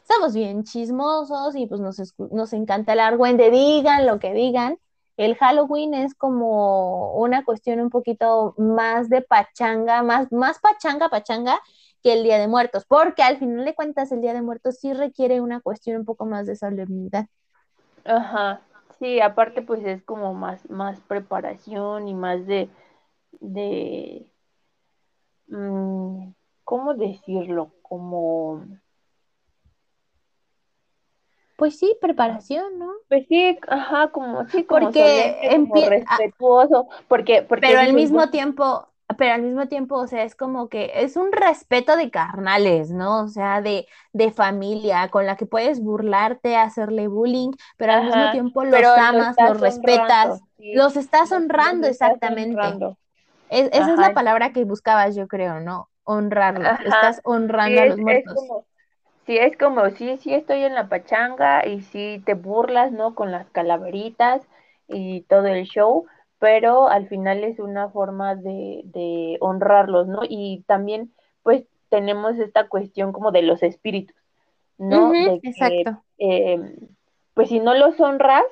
estamos 0.02 0.34
bien 0.34 0.64
chismosos 0.64 1.56
y 1.56 1.68
pues 1.68 1.82
nos, 1.82 1.98
nos 2.32 2.54
encanta 2.54 2.94
el 2.94 3.00
argüente, 3.00 3.50
digan 3.52 4.06
lo 4.06 4.20
que 4.20 4.34
digan. 4.34 4.78
El 5.18 5.36
Halloween 5.36 5.94
es 5.94 6.16
como 6.16 7.14
una 7.14 7.44
cuestión 7.44 7.80
un 7.80 7.90
poquito 7.90 8.56
más 8.58 9.10
de 9.10 9.22
pachanga, 9.22 10.04
más, 10.04 10.32
más 10.32 10.60
pachanga, 10.60 11.10
pachanga 11.10 11.60
que 12.02 12.14
el 12.14 12.24
Día 12.24 12.40
de 12.40 12.48
Muertos, 12.48 12.86
porque 12.88 13.22
al 13.22 13.38
final 13.38 13.64
de 13.64 13.76
cuentas 13.76 14.12
el 14.12 14.22
Día 14.22 14.34
de 14.34 14.42
Muertos 14.42 14.80
sí 14.80 14.94
requiere 14.94 15.42
una 15.42 15.62
cuestión 15.62 15.98
un 15.98 16.06
poco 16.06 16.26
más 16.26 16.48
de 16.48 16.56
solemnidad. 16.56 17.28
Ajá, 18.06 18.62
sí, 18.98 19.20
aparte 19.20 19.62
pues 19.62 19.86
es 19.86 20.02
como 20.04 20.34
más, 20.34 20.68
más 20.70 21.00
preparación 21.02 22.08
y 22.08 22.16
más 22.16 22.48
de, 22.48 22.70
de, 23.40 24.26
mm, 24.26 24.31
¿cómo 26.64 26.94
decirlo? 26.96 27.74
Como 27.82 28.64
pues 31.62 31.78
sí, 31.78 31.96
preparación, 32.02 32.80
¿no? 32.80 32.92
Pues 33.08 33.28
sí, 33.28 33.56
ajá, 33.68 34.08
como 34.08 34.48
sí, 34.48 34.64
como 34.64 34.88
porque 34.88 35.38
respetuoso, 35.88 36.88
porque, 37.08 37.44
porque 37.44 37.68
pero 37.68 37.82
al 37.82 37.94
mismo 37.94 38.32
tiempo, 38.32 38.88
pero 39.16 39.36
al 39.36 39.44
mismo 39.44 39.68
tiempo, 39.68 39.98
o 39.98 40.08
sea, 40.08 40.24
es 40.24 40.36
como 40.36 40.70
que 40.70 40.92
es 40.96 41.18
un 41.18 41.32
respeto 41.32 41.96
de 41.98 42.10
carnales, 42.10 42.90
¿no? 42.90 43.22
O 43.22 43.28
sea, 43.28 43.62
de, 43.62 43.86
de 44.12 44.32
familia, 44.32 45.10
con 45.10 45.28
la 45.28 45.36
que 45.36 45.46
puedes 45.46 45.84
burlarte, 45.84 46.56
hacerle 46.56 47.08
bullying, 47.08 47.52
pero 47.78 47.94
al 47.94 48.06
mismo 48.06 48.32
tiempo 48.32 48.64
los 48.66 48.84
amas, 48.98 49.36
los, 49.40 49.62
respetas, 49.62 50.42
los 50.58 50.98
estás 50.98 51.32
honrando, 51.32 51.86
exactamente. 51.86 52.96
Esa 53.52 53.94
es 53.94 54.00
la 54.00 54.14
palabra 54.14 54.52
que 54.52 54.64
buscabas, 54.66 55.16
yo 55.16 55.28
creo, 55.28 55.60
¿no? 55.60 55.90
Honrarlos, 56.04 56.80
estás 56.80 57.22
honrando 57.24 57.82
a 57.82 57.86
los 57.86 57.98
muertos 58.00 58.66
sí 59.26 59.38
es 59.38 59.58
como, 59.58 59.90
sí, 59.92 60.18
sí 60.18 60.34
estoy 60.34 60.64
en 60.64 60.76
la 60.76 60.90
pachanga 60.90 61.66
y 61.66 61.82
sí 61.82 62.22
te 62.26 62.34
burlas, 62.34 62.92
¿no? 62.92 63.16
Con 63.16 63.32
las 63.32 63.50
calaveritas 63.50 64.42
y 64.88 65.22
todo 65.22 65.48
el 65.48 65.66
show, 65.66 66.06
pero 66.40 66.90
al 66.90 67.08
final 67.08 67.44
es 67.44 67.60
una 67.60 67.90
forma 67.90 68.36
de, 68.36 68.82
de 68.86 69.38
honrarlos, 69.40 70.08
¿no? 70.08 70.20
Y 70.28 70.64
también, 70.68 71.14
pues, 71.44 71.64
tenemos 71.90 72.40
esta 72.40 72.68
cuestión 72.68 73.12
como 73.12 73.32
de 73.32 73.42
los 73.44 73.64
espíritus, 73.64 74.16
¿no? 74.78 75.14
exacto. 75.14 76.04
Eh, 76.18 76.60
pues 77.34 77.50
si 77.50 77.60
no 77.60 77.74
los 77.74 78.00
honras, 78.00 78.44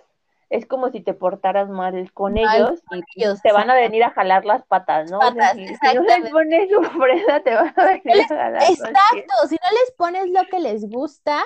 es 0.49 0.65
como 0.65 0.89
si 0.89 1.01
te 1.01 1.13
portaras 1.13 1.69
mal 1.69 2.11
con 2.13 2.37
ellos 2.37 2.81
y 3.15 3.23
te 3.41 3.51
van 3.51 3.69
a 3.69 3.75
venir 3.75 4.03
a 4.03 4.11
jalar 4.11 4.45
las 4.45 4.65
patas, 4.65 5.11
¿no? 5.11 5.19
si, 5.19 5.95
no 5.95 6.01
les 6.01 6.31
pones 6.31 6.69
su 6.69 6.99
presa, 6.99 7.39
te 7.41 7.53
van 7.53 7.73
a 7.75 7.85
venir 7.85 8.23
a 8.23 8.27
jalar. 8.27 8.63
Exacto, 8.63 9.47
si 9.47 9.55
no 9.55 9.79
les 9.79 9.91
pones 9.95 10.29
lo 10.29 10.41
que 10.49 10.59
les 10.59 10.89
gusta, 10.89 11.43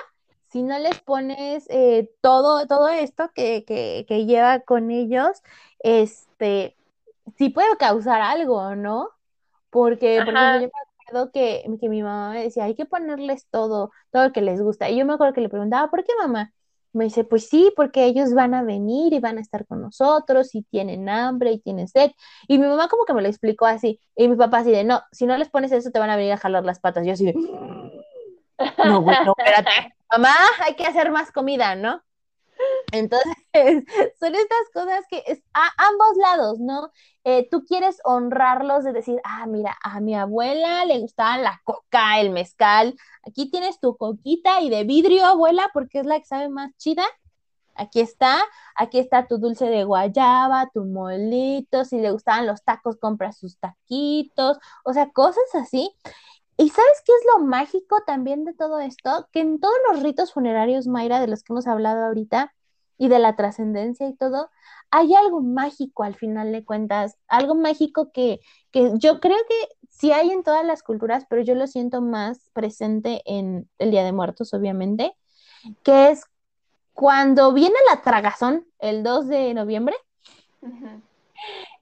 si 0.48 0.62
no 0.62 0.78
les 0.78 1.00
pones 1.00 1.66
eh, 1.68 2.10
todo, 2.20 2.66
todo 2.66 2.88
esto 2.88 3.30
que, 3.34 3.64
que, 3.64 4.06
que, 4.08 4.24
lleva 4.24 4.60
con 4.60 4.90
ellos, 4.90 5.42
este, 5.80 6.76
sí 7.36 7.50
puede 7.50 7.76
causar 7.76 8.20
algo, 8.22 8.74
¿no? 8.74 9.10
Porque, 9.68 10.22
por 10.24 10.34
ejemplo, 10.34 10.60
yo 10.60 10.70
me 10.72 11.02
acuerdo 11.02 11.32
que, 11.32 11.64
que 11.80 11.88
mi 11.88 12.02
mamá 12.02 12.30
me 12.30 12.44
decía, 12.44 12.64
hay 12.64 12.74
que 12.74 12.86
ponerles 12.86 13.48
todo, 13.48 13.90
todo 14.12 14.28
lo 14.28 14.32
que 14.32 14.40
les 14.40 14.62
gusta. 14.62 14.88
Y 14.88 14.96
yo 14.96 15.04
me 15.04 15.14
acuerdo 15.14 15.34
que 15.34 15.40
le 15.40 15.48
preguntaba, 15.48 15.90
¿por 15.90 16.04
qué 16.04 16.12
mamá? 16.16 16.52
Me 16.94 17.04
dice, 17.04 17.24
pues 17.24 17.48
sí, 17.48 17.72
porque 17.76 18.04
ellos 18.04 18.32
van 18.34 18.54
a 18.54 18.62
venir 18.62 19.12
y 19.12 19.20
van 19.20 19.38
a 19.38 19.40
estar 19.40 19.66
con 19.66 19.82
nosotros 19.82 20.54
y 20.54 20.62
tienen 20.62 21.08
hambre 21.08 21.52
y 21.52 21.60
tienen 21.60 21.88
sed. 21.88 22.12
Y 22.48 22.58
mi 22.58 22.66
mamá 22.66 22.88
como 22.88 23.04
que 23.04 23.14
me 23.14 23.22
lo 23.22 23.28
explicó 23.28 23.66
así. 23.66 24.00
Y 24.16 24.28
mi 24.28 24.36
papá 24.36 24.58
así 24.58 24.70
de, 24.70 24.84
no, 24.84 25.02
si 25.12 25.26
no 25.26 25.36
les 25.36 25.50
pones 25.50 25.72
eso 25.72 25.90
te 25.90 25.98
van 25.98 26.10
a 26.10 26.16
venir 26.16 26.32
a 26.32 26.38
jalar 26.38 26.64
las 26.64 26.80
patas. 26.80 27.06
Yo 27.06 27.12
así 27.12 27.26
de, 27.26 27.34
no, 28.84 29.02
bueno, 29.02 29.34
espérate. 29.38 29.94
Mamá, 30.10 30.34
hay 30.64 30.74
que 30.74 30.86
hacer 30.86 31.10
más 31.10 31.32
comida, 31.32 31.74
¿no? 31.74 32.02
Entonces, 32.92 33.34
son 34.20 34.34
estas 34.34 34.68
cosas 34.72 35.04
que 35.08 35.22
es 35.26 35.42
a 35.52 35.68
ambos 35.76 36.16
lados, 36.16 36.60
¿no? 36.60 36.90
Eh, 37.24 37.48
tú 37.50 37.64
quieres 37.64 37.98
honrarlos 38.04 38.84
de 38.84 38.92
decir, 38.92 39.20
ah, 39.24 39.46
mira, 39.46 39.76
a 39.82 40.00
mi 40.00 40.14
abuela 40.14 40.84
le 40.84 41.00
gustaba 41.00 41.38
la 41.38 41.60
coca, 41.64 42.20
el 42.20 42.30
mezcal, 42.30 42.94
aquí 43.26 43.50
tienes 43.50 43.80
tu 43.80 43.96
coquita 43.96 44.60
y 44.60 44.70
de 44.70 44.84
vidrio, 44.84 45.24
abuela, 45.24 45.70
porque 45.72 46.00
es 46.00 46.06
la 46.06 46.18
que 46.18 46.26
sabe 46.26 46.48
más 46.48 46.70
chida. 46.76 47.04
Aquí 47.76 48.00
está, 48.00 48.40
aquí 48.76 48.98
está 49.00 49.26
tu 49.26 49.38
dulce 49.38 49.66
de 49.66 49.82
guayaba, 49.84 50.70
tu 50.72 50.84
molito, 50.84 51.84
si 51.84 51.98
le 51.98 52.12
gustaban 52.12 52.46
los 52.46 52.62
tacos, 52.62 52.96
compra 52.98 53.32
sus 53.32 53.58
taquitos, 53.58 54.58
o 54.84 54.92
sea, 54.92 55.10
cosas 55.10 55.44
así. 55.54 55.90
¿Y 56.56 56.68
sabes 56.70 57.02
qué 57.04 57.12
es 57.12 57.26
lo 57.32 57.44
mágico 57.44 58.02
también 58.06 58.44
de 58.44 58.54
todo 58.54 58.78
esto? 58.78 59.28
Que 59.32 59.40
en 59.40 59.58
todos 59.60 59.74
los 59.90 60.02
ritos 60.02 60.32
funerarios, 60.32 60.86
Mayra, 60.86 61.20
de 61.20 61.26
los 61.26 61.42
que 61.42 61.52
hemos 61.52 61.66
hablado 61.66 62.04
ahorita, 62.04 62.54
y 62.98 63.08
de 63.08 63.18
la 63.18 63.36
trascendencia 63.36 64.08
y 64.08 64.14
todo, 64.14 64.50
hay 64.90 65.14
algo 65.14 65.40
mágico 65.40 66.02
al 66.04 66.14
final 66.14 66.52
de 66.52 66.64
cuentas, 66.64 67.16
algo 67.28 67.54
mágico 67.54 68.12
que, 68.12 68.40
que 68.70 68.92
yo 68.96 69.20
creo 69.20 69.38
que 69.48 69.68
sí 69.90 70.12
hay 70.12 70.30
en 70.30 70.42
todas 70.42 70.64
las 70.64 70.82
culturas, 70.82 71.26
pero 71.28 71.42
yo 71.42 71.54
lo 71.54 71.66
siento 71.66 72.00
más 72.00 72.50
presente 72.52 73.22
en 73.24 73.68
el 73.78 73.90
Día 73.90 74.04
de 74.04 74.12
Muertos, 74.12 74.54
obviamente, 74.54 75.16
que 75.82 76.10
es 76.10 76.24
cuando 76.92 77.52
viene 77.52 77.76
la 77.90 78.02
tragazón 78.02 78.66
el 78.78 79.02
2 79.02 79.28
de 79.28 79.54
noviembre 79.54 79.96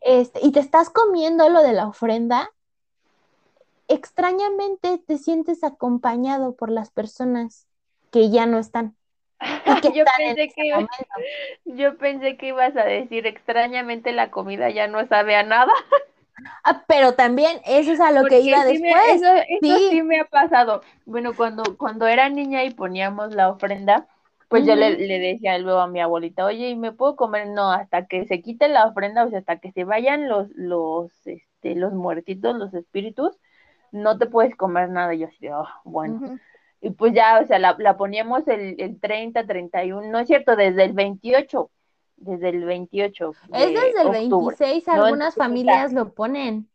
este, 0.01 0.40
y 0.44 0.53
te 0.53 0.61
estás 0.61 0.90
comiendo 0.90 1.48
lo 1.48 1.62
de 1.62 1.72
la 1.72 1.87
ofrenda, 1.87 2.51
extrañamente 3.88 4.98
te 4.98 5.18
sientes 5.18 5.62
acompañado 5.62 6.57
por 6.57 6.70
las 6.70 6.90
personas 6.90 7.66
que 8.11 8.31
ya 8.31 8.46
no 8.46 8.59
están. 8.59 8.96
yo, 9.94 10.05
pensé 10.16 10.48
que, 10.48 10.87
yo 11.64 11.96
pensé 11.98 12.37
que 12.37 12.48
ibas 12.48 12.76
a 12.76 12.85
decir 12.85 13.26
extrañamente 13.26 14.12
la 14.12 14.31
comida 14.31 14.70
ya 14.70 14.87
no 14.87 15.07
sabe 15.07 15.37
a 15.37 15.42
nada. 15.42 15.72
Ah, 16.64 16.83
pero 16.88 17.12
también 17.14 17.61
eso 17.64 17.92
es 17.92 18.00
a 18.00 18.11
lo 18.11 18.24
que 18.24 18.40
iba 18.40 18.64
después. 18.64 18.92
eso, 19.12 19.28
sí. 19.61 20.02
me 20.02 20.18
ha 20.18 20.24
pasado. 20.24 20.83
Bueno, 21.07 21.35
cuando, 21.37 21.76
cuando 21.76 22.09
era 22.09 22.28
niña 22.31 22.64
y 22.64 22.70
poníamos 22.70 23.33
la 23.33 23.48
ofrenda, 23.48 24.09
pues 24.48 24.66
yo 24.66 24.74
le, 24.74 24.98
le, 24.98 25.18
decía 25.18 25.57
luego 25.59 25.81
a 25.81 25.87
mi 25.87 26.00
abuelita, 26.00 26.44
oye, 26.44 26.69
¿y 26.71 26.77
me 26.77 26.90
puedo 26.90 27.17
comer? 27.17 27.48
No, 27.48 27.71
hasta 27.71 28.06
que 28.06 28.27
se 28.27 28.42
quite 28.42 28.69
la 28.69 28.87
ofrenda, 28.87 29.25
o 29.25 29.31
sea, 29.31 29.38
hasta 29.38 29.58
que 29.58 29.71
se 29.73 29.85
vayan 29.85 30.29
los, 30.29 30.48
los, 30.56 31.12
este, 31.27 31.75
los 31.75 31.92
muertitos, 31.92 32.56
los 32.56 32.75
espíritus, 32.75 33.38
no 33.92 34.19
te 34.19 34.27
puedes 34.27 34.56
comer 34.56 34.90
nada. 34.90 35.14
Y 35.14 35.21
yo 35.21 35.29
así, 35.29 35.48
oh, 35.48 35.69
bueno. 35.85 36.38
Y 36.85 36.90
pues 36.90 37.14
ya, 37.14 37.40
o 37.40 37.46
sea, 37.46 37.60
la, 37.60 37.76
la 37.78 37.96
poníamos 37.96 38.46
el, 38.48 38.74
el 38.78 38.98
30, 38.98 39.46
31, 39.46 40.10
no 40.10 40.18
es 40.18 40.26
cierto, 40.26 40.56
desde 40.56 40.83
el 40.85 40.92
28, 40.92 41.70
desde 42.16 42.48
el 42.48 42.64
28. 42.64 43.33
Es 43.54 43.68
desde 43.68 44.02
el 44.02 44.10
26, 44.10 44.88
algunas 44.88 45.37
familias 45.37 45.92
lo 45.92 46.12
ponen. 46.12 46.68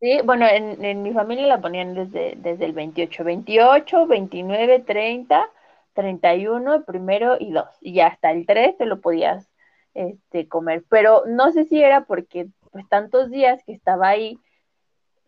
Sí, 0.00 0.18
bueno, 0.24 0.48
en, 0.48 0.84
en, 0.84 1.00
mi 1.02 1.12
familia 1.12 1.46
la 1.46 1.60
ponían 1.60 1.94
desde, 1.94 2.34
desde 2.36 2.64
el 2.64 2.72
28, 2.72 3.22
28, 3.22 4.06
29, 4.08 4.80
30, 4.80 5.50
31, 5.92 6.84
primero 6.84 7.36
y 7.38 7.52
2. 7.52 7.64
Y 7.80 8.00
hasta 8.00 8.32
el 8.32 8.44
3 8.46 8.78
te 8.78 8.86
lo 8.86 9.00
podías 9.00 9.48
este, 9.94 10.48
comer. 10.48 10.84
Pero 10.88 11.22
no 11.28 11.52
sé 11.52 11.66
si 11.66 11.80
era 11.80 12.04
porque 12.04 12.48
pues 12.72 12.88
tantos 12.88 13.30
días 13.30 13.62
que 13.64 13.74
estaba 13.74 14.08
ahí 14.08 14.40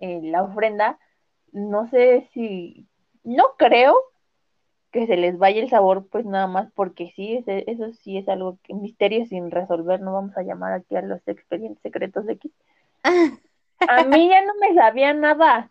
en 0.00 0.32
la 0.32 0.42
ofrenda, 0.42 0.98
no 1.52 1.88
sé 1.88 2.28
si, 2.32 2.88
no 3.24 3.54
creo 3.56 3.96
que 4.92 5.06
se 5.08 5.16
les 5.16 5.38
vaya 5.38 5.60
el 5.60 5.68
sabor, 5.68 6.06
pues 6.08 6.24
nada 6.24 6.46
más 6.46 6.70
porque 6.72 7.12
sí, 7.16 7.42
eso 7.46 7.92
sí 7.94 8.16
es 8.16 8.28
algo 8.28 8.58
que 8.62 8.74
misterio 8.74 9.26
sin 9.26 9.50
resolver, 9.50 10.00
no 10.00 10.12
vamos 10.12 10.36
a 10.36 10.42
llamar 10.42 10.72
aquí 10.72 10.94
a 10.94 11.02
los 11.02 11.26
expedientes 11.26 11.82
secretos 11.82 12.26
de 12.26 12.34
X. 12.34 12.52
A 13.88 14.04
mí 14.04 14.28
ya 14.28 14.42
no 14.42 14.54
me 14.60 14.74
sabía 14.74 15.12
nada. 15.12 15.70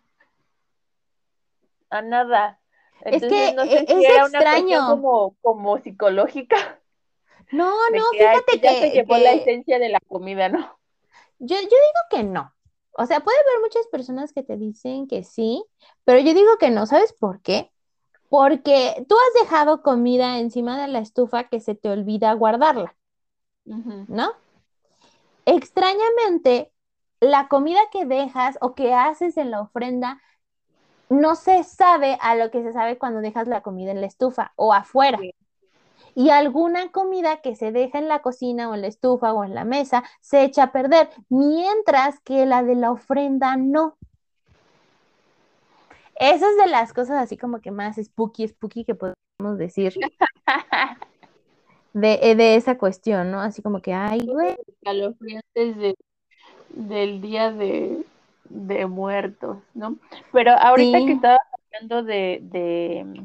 A 1.90 2.02
nada. 2.02 2.60
Entonces, 3.00 3.32
es 3.32 3.48
que 3.48 3.56
no 3.56 3.64
sé 3.64 3.84
es 3.88 4.04
era 4.04 4.22
extraño. 4.24 4.78
Una 4.78 4.88
como, 4.88 5.36
como 5.40 5.78
psicológica. 5.78 6.80
No, 7.50 7.72
no, 7.90 8.04
fíjate 8.12 8.52
que, 8.52 8.58
ya 8.60 8.72
se 8.74 8.90
llevó 8.90 9.16
la 9.16 9.32
esencia 9.32 9.78
de 9.78 9.88
la 9.88 10.00
comida, 10.00 10.48
¿no? 10.48 10.78
Yo, 11.38 11.56
yo 11.56 11.62
digo 11.62 12.00
que 12.10 12.22
no. 12.24 12.53
O 12.96 13.06
sea, 13.06 13.20
puede 13.20 13.38
haber 13.38 13.60
muchas 13.62 13.86
personas 13.88 14.32
que 14.32 14.42
te 14.42 14.56
dicen 14.56 15.06
que 15.08 15.24
sí, 15.24 15.64
pero 16.04 16.20
yo 16.20 16.34
digo 16.34 16.58
que 16.58 16.70
no. 16.70 16.86
¿Sabes 16.86 17.12
por 17.12 17.40
qué? 17.42 17.72
Porque 18.28 19.04
tú 19.08 19.16
has 19.16 19.42
dejado 19.42 19.82
comida 19.82 20.38
encima 20.38 20.80
de 20.80 20.88
la 20.88 21.00
estufa 21.00 21.48
que 21.48 21.60
se 21.60 21.74
te 21.74 21.90
olvida 21.90 22.32
guardarla, 22.34 22.96
¿no? 24.08 24.32
Extrañamente, 25.46 26.72
la 27.20 27.48
comida 27.48 27.80
que 27.92 28.06
dejas 28.06 28.58
o 28.60 28.74
que 28.74 28.94
haces 28.94 29.36
en 29.36 29.50
la 29.50 29.60
ofrenda 29.60 30.20
no 31.08 31.34
se 31.36 31.64
sabe 31.64 32.18
a 32.20 32.34
lo 32.34 32.50
que 32.50 32.62
se 32.62 32.72
sabe 32.72 32.98
cuando 32.98 33.20
dejas 33.20 33.48
la 33.48 33.62
comida 33.62 33.90
en 33.92 34.00
la 34.00 34.06
estufa 34.06 34.52
o 34.56 34.72
afuera. 34.72 35.18
Y 36.14 36.30
alguna 36.30 36.90
comida 36.92 37.40
que 37.40 37.56
se 37.56 37.72
deja 37.72 37.98
en 37.98 38.08
la 38.08 38.20
cocina 38.20 38.70
o 38.70 38.74
en 38.74 38.82
la 38.82 38.86
estufa 38.86 39.32
o 39.32 39.44
en 39.44 39.54
la 39.54 39.64
mesa 39.64 40.04
se 40.20 40.44
echa 40.44 40.64
a 40.64 40.72
perder, 40.72 41.08
mientras 41.28 42.20
que 42.20 42.46
la 42.46 42.62
de 42.62 42.76
la 42.76 42.92
ofrenda 42.92 43.56
no. 43.56 43.96
Esa 46.16 46.48
es 46.48 46.56
de 46.56 46.66
las 46.68 46.92
cosas 46.92 47.22
así 47.22 47.36
como 47.36 47.60
que 47.60 47.70
más 47.70 47.96
spooky, 47.96 48.48
spooky 48.48 48.84
que 48.84 48.94
podemos 48.94 49.58
decir. 49.58 49.94
De, 51.92 52.18
eh, 52.22 52.34
de 52.34 52.56
esa 52.56 52.76
cuestión, 52.76 53.30
¿no? 53.30 53.40
Así 53.40 53.62
como 53.62 53.80
que, 53.80 53.92
ay, 53.94 54.26
güey. 54.26 54.56
de, 55.54 55.94
del 56.70 57.20
día 57.20 57.52
de, 57.52 58.04
de 58.48 58.86
muertos, 58.86 59.58
¿no? 59.74 59.96
Pero 60.32 60.52
ahorita 60.58 60.98
que 60.98 61.12
estaba 61.12 61.38
hablando 61.72 62.02
de, 62.02 62.40
de, 62.42 63.24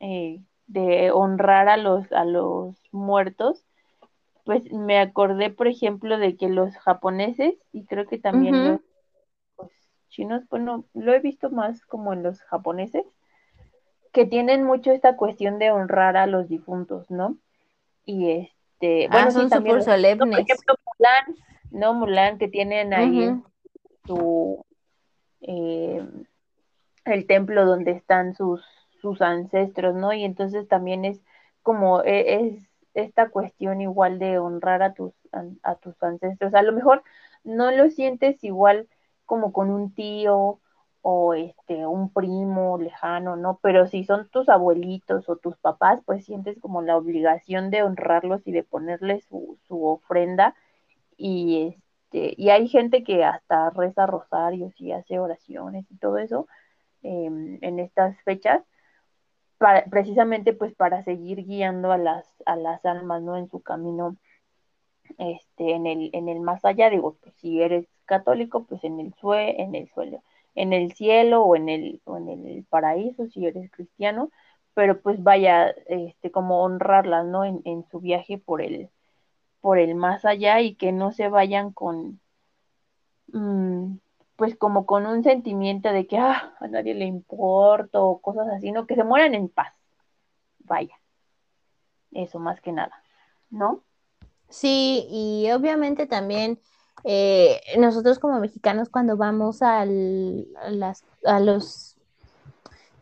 eh, 0.00 0.40
de, 0.68 1.10
honrar 1.10 1.68
a 1.68 1.76
los, 1.76 2.10
a 2.12 2.24
los 2.24 2.76
muertos, 2.92 3.64
pues 4.44 4.72
me 4.72 4.98
acordé, 4.98 5.50
por 5.50 5.68
ejemplo, 5.68 6.16
de 6.16 6.36
que 6.36 6.48
los 6.48 6.74
japoneses, 6.76 7.54
y 7.72 7.84
creo 7.84 8.06
que 8.06 8.18
también 8.18 8.64
los, 8.64 8.80
chinos, 10.08 10.42
bueno, 10.48 10.84
lo 10.94 11.12
he 11.12 11.20
visto 11.20 11.50
más 11.50 11.84
como 11.84 12.12
en 12.12 12.22
los 12.22 12.40
japoneses, 12.42 13.04
que 14.12 14.24
tienen 14.24 14.64
mucho 14.64 14.90
esta 14.90 15.16
cuestión 15.16 15.58
de 15.58 15.70
honrar 15.70 16.16
a 16.16 16.26
los 16.26 16.48
difuntos, 16.48 17.10
¿no? 17.10 17.36
Y 18.06 18.30
este, 18.30 19.06
ah, 19.06 19.08
bueno, 19.12 19.30
son 19.32 19.50
súper 19.50 19.82
solemnes. 19.82 20.28
por 20.28 20.40
ejemplo, 20.40 20.74
Mulan, 20.86 21.36
¿no? 21.70 21.94
Mulan, 21.94 22.38
que 22.38 22.48
tienen 22.48 22.94
ahí 22.94 23.30
su, 24.06 24.64
eh, 25.42 26.06
el 27.04 27.26
templo 27.26 27.66
donde 27.66 27.92
están 27.92 28.34
sus, 28.34 28.64
sus 29.00 29.20
ancestros, 29.22 29.94
¿no? 29.94 30.12
Y 30.12 30.24
entonces 30.24 30.68
también 30.68 31.04
es 31.04 31.22
como, 31.62 32.02
e, 32.02 32.46
es, 32.46 32.70
esta 32.94 33.30
cuestión 33.30 33.80
igual 33.80 34.18
de 34.18 34.38
honrar 34.38 34.82
a 34.82 34.94
tus, 34.94 35.12
a, 35.62 35.74
tus 35.76 36.02
ancestros. 36.02 36.54
A 36.54 36.62
lo 36.62 36.72
mejor 36.72 37.02
no 37.44 37.70
lo 37.70 37.90
sientes 37.90 38.42
igual 38.44 38.88
como 39.26 39.52
con 39.52 39.70
un 39.70 39.94
tío 39.94 40.60
o 41.02 41.34
este 41.34 41.86
un 41.86 42.12
primo 42.12 42.78
lejano, 42.78 43.36
¿no? 43.36 43.60
Pero 43.62 43.86
si 43.86 44.04
son 44.04 44.28
tus 44.30 44.48
abuelitos 44.48 45.28
o 45.28 45.36
tus 45.36 45.56
papás, 45.58 46.00
pues 46.06 46.24
sientes 46.24 46.58
como 46.60 46.82
la 46.82 46.96
obligación 46.96 47.70
de 47.70 47.82
honrarlos 47.82 48.46
y 48.46 48.52
de 48.52 48.64
ponerles 48.64 49.24
su, 49.26 49.58
su 49.68 49.84
ofrenda 49.86 50.54
y 51.16 51.78
este, 52.10 52.34
y 52.38 52.50
hay 52.50 52.68
gente 52.68 53.04
que 53.04 53.24
hasta 53.24 53.70
reza 53.70 54.06
rosarios 54.06 54.72
y 54.80 54.92
hace 54.92 55.18
oraciones 55.18 55.84
y 55.90 55.96
todo 55.98 56.18
eso 56.18 56.48
em, 57.02 57.58
en 57.62 57.78
estas 57.80 58.20
fechas, 58.22 58.62
precisamente 59.90 60.52
pues 60.52 60.74
para 60.74 61.02
seguir 61.04 61.44
guiando 61.44 61.92
a 61.92 61.98
las, 61.98 62.26
a 62.46 62.56
las 62.56 62.84
almas, 62.84 63.22
¿no? 63.22 63.36
En 63.36 63.48
su 63.50 63.60
camino, 63.60 64.16
este, 65.18 65.72
en 65.72 65.86
el, 65.86 66.10
en 66.12 66.28
el 66.28 66.40
más 66.40 66.64
allá, 66.64 66.90
digo, 66.90 67.16
pues 67.22 67.34
si 67.36 67.60
eres 67.62 67.86
católico, 68.04 68.64
pues 68.64 68.84
en 68.84 69.00
el 69.00 69.14
sue, 69.14 69.60
en 69.60 69.74
el 69.74 69.88
suelo, 69.90 70.22
en 70.54 70.72
el 70.72 70.92
cielo 70.92 71.42
o 71.42 71.56
en 71.56 71.68
el, 71.68 72.00
o 72.04 72.16
en 72.18 72.28
el 72.28 72.64
paraíso, 72.64 73.26
si 73.28 73.46
eres 73.46 73.70
cristiano, 73.70 74.30
pero 74.74 75.00
pues 75.00 75.22
vaya, 75.22 75.70
este, 75.86 76.30
como 76.30 76.62
honrarlas, 76.62 77.26
¿no? 77.26 77.44
En, 77.44 77.62
en 77.64 77.84
su 77.90 78.00
viaje 78.00 78.38
por 78.38 78.62
el, 78.62 78.90
por 79.60 79.78
el 79.78 79.94
más 79.94 80.24
allá 80.24 80.60
y 80.60 80.74
que 80.74 80.92
no 80.92 81.12
se 81.12 81.28
vayan 81.28 81.72
con, 81.72 82.20
mm, 83.32 83.96
pues 84.38 84.54
como 84.56 84.86
con 84.86 85.04
un 85.04 85.24
sentimiento 85.24 85.88
de 85.88 86.06
que 86.06 86.16
ah, 86.16 86.54
a 86.60 86.68
nadie 86.68 86.94
le 86.94 87.06
importa 87.06 88.00
o 88.00 88.20
cosas 88.20 88.46
así, 88.46 88.70
¿no? 88.70 88.86
Que 88.86 88.94
se 88.94 89.02
mueran 89.02 89.34
en 89.34 89.48
paz. 89.48 89.74
Vaya. 90.60 90.94
Eso 92.12 92.38
más 92.38 92.60
que 92.60 92.70
nada, 92.70 93.02
¿no? 93.50 93.82
Sí, 94.48 95.08
y 95.10 95.50
obviamente 95.50 96.06
también 96.06 96.60
eh, 97.02 97.60
nosotros 97.78 98.20
como 98.20 98.38
mexicanos 98.38 98.88
cuando 98.90 99.16
vamos 99.16 99.60
al, 99.60 100.46
a, 100.62 100.70
las, 100.70 101.04
a 101.24 101.40
los 101.40 101.96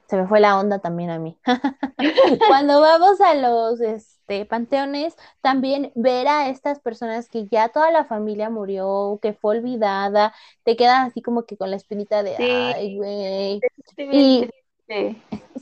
se 0.07 0.17
me 0.17 0.27
fue 0.27 0.41
la 0.41 0.59
onda 0.59 0.79
también 0.79 1.11
a 1.11 1.19
mí. 1.19 1.39
Cuando 2.49 2.81
vamos 2.81 3.21
a 3.21 3.35
los 3.35 3.81
este, 4.27 4.45
panteones, 4.45 5.15
también 5.41 5.93
ver 5.95 6.27
a 6.27 6.49
estas 6.49 6.81
personas 6.81 7.29
que 7.29 7.47
ya 7.47 7.69
toda 7.69 7.91
la 7.93 8.05
familia 8.05 8.51
murió, 8.51 9.21
que 9.23 9.35
fue 9.35 9.59
olvidada, 9.59 10.35
te 10.65 10.77
quedas 10.77 11.09
así 11.09 11.23
como 11.23 11.45
que 11.45 11.57
con 11.57 11.71
la 11.71 11.77
espinita 11.77 12.23
de, 12.23 12.37
ay, 12.37 12.97
güey. 12.97 13.61
Y, 13.99 14.49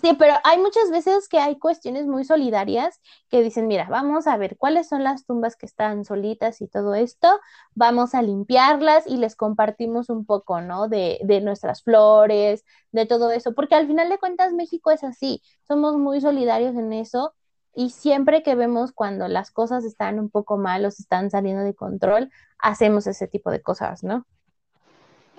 Sí, 0.03 0.13
pero 0.19 0.35
hay 0.45 0.59
muchas 0.59 0.91
veces 0.91 1.29
que 1.29 1.39
hay 1.39 1.59
cuestiones 1.59 2.07
muy 2.07 2.25
solidarias 2.25 3.01
que 3.31 3.43
dicen, 3.43 3.67
mira, 3.69 3.87
vamos 3.89 4.27
a 4.27 4.37
ver 4.37 4.59
cuáles 4.59 4.89
son 4.89 5.03
las 5.03 5.25
tumbas 5.25 5.57
que 5.57 5.65
están 5.65 6.05
solitas 6.05 6.61
y 6.61 6.69
todo 6.69 6.95
esto, 6.95 7.41
vamos 7.75 8.15
a 8.15 8.21
limpiarlas 8.21 9.07
y 9.07 9.17
les 9.17 9.35
compartimos 9.35 10.11
un 10.11 10.27
poco, 10.27 10.61
¿no? 10.61 10.89
De, 10.89 11.21
de 11.23 11.41
nuestras 11.41 11.83
flores, 11.83 12.65
de 12.93 13.07
todo 13.07 13.31
eso, 13.31 13.55
porque 13.55 13.77
al 13.77 13.87
final 13.87 14.11
de 14.11 14.19
cuentas 14.19 14.53
México 14.53 14.91
es 14.91 15.03
así, 15.05 15.41
somos 15.67 15.97
muy 15.97 16.21
solidarios 16.21 16.75
en 16.77 16.93
eso 16.93 17.33
y 17.75 17.91
siempre 17.91 18.43
que 18.43 18.55
vemos 18.55 18.93
cuando 18.93 19.29
las 19.29 19.51
cosas 19.51 19.85
están 19.85 20.19
un 20.19 20.31
poco 20.31 20.57
mal 20.57 20.85
o 20.85 20.91
se 20.91 21.03
están 21.03 21.31
saliendo 21.31 21.63
de 21.63 21.75
control, 21.75 22.31
hacemos 22.59 23.07
ese 23.07 23.29
tipo 23.29 23.51
de 23.51 23.63
cosas, 23.63 24.03
¿no? 24.03 24.27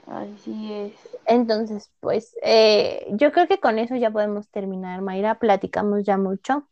Así 0.07 0.71
es. 0.71 0.93
Entonces, 1.25 1.91
pues 1.99 2.35
eh, 2.43 3.07
yo 3.11 3.31
creo 3.31 3.47
que 3.47 3.59
con 3.59 3.79
eso 3.79 3.95
ya 3.95 4.11
podemos 4.11 4.49
terminar, 4.49 5.01
Mayra. 5.01 5.39
Platicamos 5.39 6.03
ya 6.03 6.17
mucho. 6.17 6.67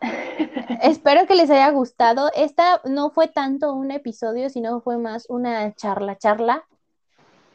Espero 0.82 1.26
que 1.26 1.34
les 1.34 1.50
haya 1.50 1.70
gustado. 1.70 2.30
Esta 2.34 2.82
no 2.84 3.10
fue 3.10 3.28
tanto 3.28 3.72
un 3.72 3.90
episodio, 3.90 4.50
sino 4.50 4.80
fue 4.80 4.98
más 4.98 5.26
una 5.28 5.74
charla, 5.74 6.18
charla. 6.18 6.64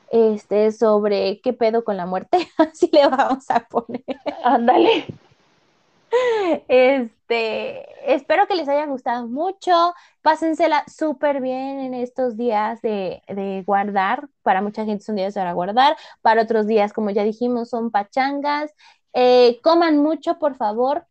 Este, 0.10 0.72
sobre 0.74 1.40
qué 1.42 1.54
pedo 1.54 1.84
con 1.84 1.96
la 1.96 2.06
muerte. 2.06 2.50
Así 2.58 2.90
le 2.92 3.08
vamos 3.08 3.50
a 3.50 3.60
poner. 3.68 4.04
Ándale. 4.44 5.06
Este, 6.68 8.14
espero 8.14 8.48
que 8.48 8.56
les 8.56 8.68
haya 8.68 8.86
gustado 8.86 9.28
mucho. 9.28 9.94
Pásensela 10.22 10.84
súper 10.88 11.42
bien 11.42 11.80
en 11.80 11.94
estos 11.94 12.38
días 12.38 12.82
de, 12.82 13.64
guardar. 13.66 14.28
Para 14.44 14.62
mucha 14.62 14.86
gente 14.86 15.04
son 15.04 15.16
días 15.16 15.34
para 15.34 15.54
guardar. 15.54 15.96
Para 16.22 16.42
otros 16.42 16.68
días, 16.68 16.94
como 16.94 17.10
ya 17.10 17.24
dijimos, 17.24 17.70
son 17.70 17.92
pachangas. 17.92 18.74
Eh, 19.14 19.60
coman 19.64 19.98
mucho, 19.98 20.40
por 20.40 20.56
favor. 20.56 21.06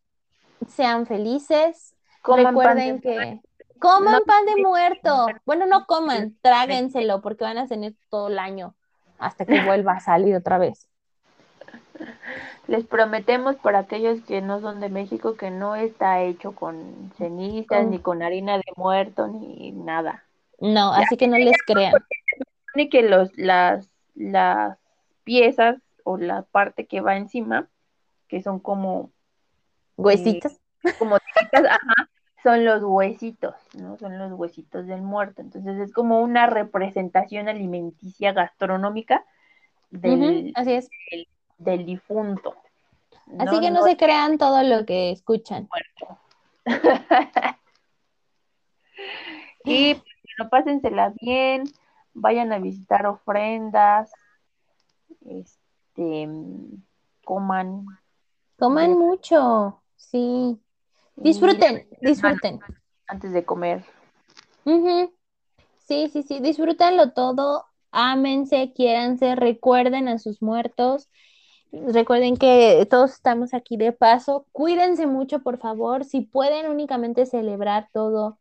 Sean 0.69 1.07
felices. 1.07 1.95
Recuerden 2.23 3.01
que 3.01 3.41
coman 3.79 4.21
pan 4.27 4.45
de 4.45 4.63
muerto. 4.63 5.27
Bueno, 5.47 5.67
no 5.67 5.87
coman, 5.87 6.37
tráguenselo 6.43 7.23
porque 7.23 7.45
van 7.45 7.59
a 7.59 7.67
tener 7.67 7.95
todo 8.11 8.29
el 8.29 8.39
año 8.39 8.75
hasta 9.19 9.47
que 9.47 9.65
vuelva 9.65 9.93
a 9.93 10.01
salir 10.01 10.35
otra 10.35 10.59
vez. 10.59 10.90
Les 12.67 12.85
prometemos 12.85 13.57
para 13.57 13.81
aquellos 13.81 14.21
que 14.23 14.41
no 14.43 14.61
son 14.61 14.81
de 14.81 14.89
México 14.89 15.35
que 15.37 15.51
no 15.51 15.75
está 15.77 16.23
hecho 16.23 16.53
con 16.53 17.13
cenizas, 17.17 17.87
ni 17.87 17.99
con 17.99 18.23
harina 18.23 18.57
de 18.57 18.65
muerto, 18.77 19.27
ni 19.29 19.73
nada. 19.73 20.25
No, 20.61 20.93
así 20.93 21.17
que 21.17 21.27
no 21.27 21.39
les 21.39 21.57
crean. 21.67 21.93
Porque 21.93 22.89
que 22.89 23.03
los, 23.03 23.37
las, 23.37 23.89
las 24.15 24.79
piezas 25.25 25.77
o 26.05 26.17
la 26.17 26.43
parte 26.43 26.87
que 26.87 27.01
va 27.01 27.17
encima, 27.17 27.69
que 28.29 28.43
son 28.43 28.61
como 28.61 29.11
huesitas, 29.97 30.61
eh, 30.85 30.93
como 30.99 31.17
ajá, 31.17 32.09
son 32.43 32.65
los 32.65 32.83
huesitos, 32.83 33.55
¿no? 33.75 33.99
Son 33.99 34.19
los 34.19 34.33
huesitos 34.33 34.87
del 34.87 35.03
muerto. 35.03 35.43
Entonces 35.43 35.79
es 35.79 35.93
como 35.93 36.21
una 36.21 36.47
representación 36.47 37.49
alimenticia 37.49 38.33
gastronómica 38.33 39.25
del, 39.91 40.53
así 40.55 40.73
es. 40.73 40.89
del, 41.11 41.29
difunto. 41.61 42.57
Así 43.39 43.61
que 43.61 43.71
no, 43.71 43.83
se 43.83 43.97
crean 43.97 44.39
todo 44.39 44.63
lo 44.63 44.85
que 44.85 45.13
escuchan. 45.13 45.69
y 49.65 49.95
pues, 49.95 50.05
no 50.39 50.49
pásensela 50.49 51.15
bien, 51.21 51.65
vayan 52.13 52.53
a 52.53 52.59
visitar 52.59 53.07
ofrendas, 53.07 54.13
este, 55.27 56.29
coman. 57.25 57.87
Coman 58.59 58.99
mucho, 58.99 59.81
sí. 59.97 60.59
Disfruten, 61.17 61.89
disfruten. 62.01 62.61
Antes 63.07 63.33
de 63.33 63.45
comer. 63.45 63.85
Sí, 65.79 66.09
sí, 66.09 66.23
sí, 66.23 66.41
disfrútenlo 66.41 67.13
todo, 67.13 67.67
ámense, 67.91 68.73
quiéranse, 68.73 69.35
recuerden 69.35 70.09
a 70.09 70.19
sus 70.19 70.41
muertos. 70.41 71.11
Recuerden 71.73 72.37
que 72.37 72.87
todos 72.91 73.13
estamos 73.13 73.55
aquí 73.55 73.77
de 73.77 73.93
paso. 73.93 74.47
Cuídense 74.53 75.07
mucho, 75.07 75.41
por 75.41 75.59
favor. 75.59 76.05
Si 76.05 76.21
pueden 76.21 76.69
únicamente 76.69 77.27
celebrar 77.27 77.89
todo 77.93 78.39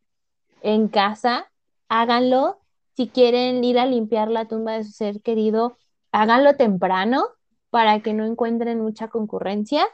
en 0.62 0.88
casa, 0.88 1.50
háganlo. 1.88 2.58
Si 2.96 3.08
quieren 3.08 3.62
ir 3.64 3.78
a 3.78 3.86
limpiar 3.86 4.28
la 4.28 4.46
tumba 4.46 4.72
de 4.72 4.84
su 4.84 4.92
ser 4.92 5.22
querido, 5.22 5.76
háganlo 6.12 6.56
temprano 6.56 7.24
para 7.70 8.00
que 8.00 8.12
no 8.12 8.24
encuentren 8.24 8.80
mucha 8.80 9.08
concurrencia. 9.08 9.86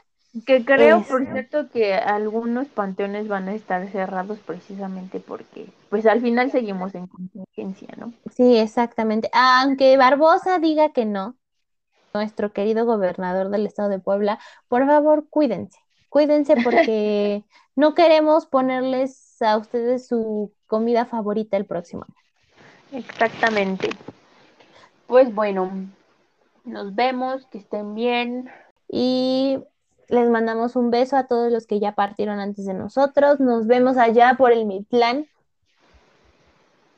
Que 0.45 0.65
creo, 0.65 1.03
por 1.03 1.25
cierto, 1.25 1.69
que 1.69 1.93
algunos 1.93 2.67
panteones 2.67 3.27
van 3.27 3.47
a 3.47 3.55
estar 3.55 3.89
cerrados 3.91 4.39
precisamente 4.39 5.19
porque, 5.19 5.67
pues 5.89 6.05
al 6.05 6.21
final 6.21 6.51
seguimos 6.51 6.93
en 6.95 7.07
contingencia, 7.07 7.87
¿no? 7.97 8.13
Sí, 8.35 8.57
exactamente. 8.57 9.29
Aunque 9.31 9.95
Barbosa 9.97 10.59
diga 10.59 10.91
que 10.91 11.05
no, 11.05 11.36
nuestro 12.17 12.51
querido 12.51 12.85
gobernador 12.85 13.49
del 13.49 13.65
estado 13.65 13.89
de 13.89 13.99
Puebla, 13.99 14.39
por 14.67 14.85
favor, 14.85 15.27
cuídense, 15.29 15.79
cuídense 16.09 16.55
porque 16.63 17.43
no 17.75 17.93
queremos 17.93 18.45
ponerles 18.45 19.41
a 19.41 19.57
ustedes 19.57 20.07
su 20.07 20.51
comida 20.65 21.05
favorita 21.05 21.57
el 21.57 21.65
próximo 21.65 22.03
año. 22.03 22.99
Exactamente. 22.99 23.89
Pues 25.05 25.33
bueno, 25.33 25.71
nos 26.63 26.95
vemos, 26.95 27.45
que 27.45 27.59
estén 27.59 27.95
bien. 27.95 28.49
Y 28.89 29.59
les 30.09 30.29
mandamos 30.29 30.75
un 30.75 30.89
beso 30.89 31.17
a 31.17 31.27
todos 31.27 31.51
los 31.51 31.67
que 31.67 31.79
ya 31.79 31.93
partieron 31.93 32.39
antes 32.39 32.65
de 32.65 32.73
nosotros. 32.73 33.39
Nos 33.39 33.67
vemos 33.67 33.97
allá 33.97 34.35
por 34.37 34.51
el 34.51 34.65
Mitlán. 34.65 35.27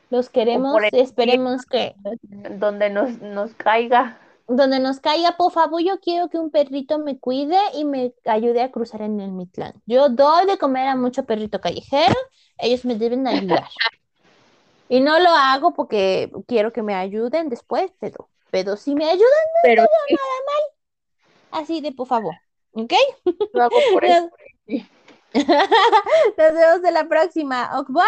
Los 0.10 0.30
queremos, 0.30 0.76
esperemos 0.92 1.66
que... 1.66 1.96
Donde 2.24 2.90
nos, 2.90 3.20
nos 3.20 3.54
caiga. 3.54 4.18
Donde 4.52 4.80
nos 4.80 5.00
caiga, 5.00 5.38
por 5.38 5.52
favor, 5.52 5.80
yo 5.80 6.00
quiero 6.00 6.28
que 6.28 6.39
un 6.39 6.50
perrito 6.50 6.97
me 6.97 7.20
cuide 7.20 7.60
y 7.76 7.86
me 7.86 8.16
ayude 8.26 8.64
a 8.64 8.72
cruzar 8.72 9.04
en 9.04 9.20
el 9.20 9.32
Mitlán. 9.32 9.80
Yo 9.86 10.10
doy 10.10 10.47
de 10.47 10.58
comer 10.58 10.88
a 10.88 10.95
mucho 10.95 11.24
perrito 11.24 11.62
callejero, 11.62 12.16
ellos 12.58 12.84
me 12.84 12.95
deben 12.95 13.28
ayudar. 13.28 13.70
y 14.89 15.02
no 15.02 15.20
lo 15.20 15.30
hago 15.30 15.76
porque 15.76 16.32
quiero 16.47 16.74
que 16.74 16.82
me 16.82 16.95
ayuden 16.95 17.50
después, 17.50 17.91
pero, 18.00 18.28
pero 18.50 18.76
si 18.76 18.95
me 18.95 19.06
ayudan, 19.06 19.20
no 19.20 19.60
pero 19.62 19.84
nada 19.84 20.39
mal. 20.47 21.62
Así 21.62 21.80
de 21.80 21.91
por 21.91 22.08
favor. 22.08 22.34
¿Ok? 22.72 22.93
Lo 23.54 23.64
hago 23.64 23.76
por 23.93 24.04
eso. 24.04 24.32
Nos 24.68 24.88
vemos 26.38 26.84
en 26.84 26.93
la 26.95 27.08
próxima. 27.08 27.70
¡Bye! 27.88 28.04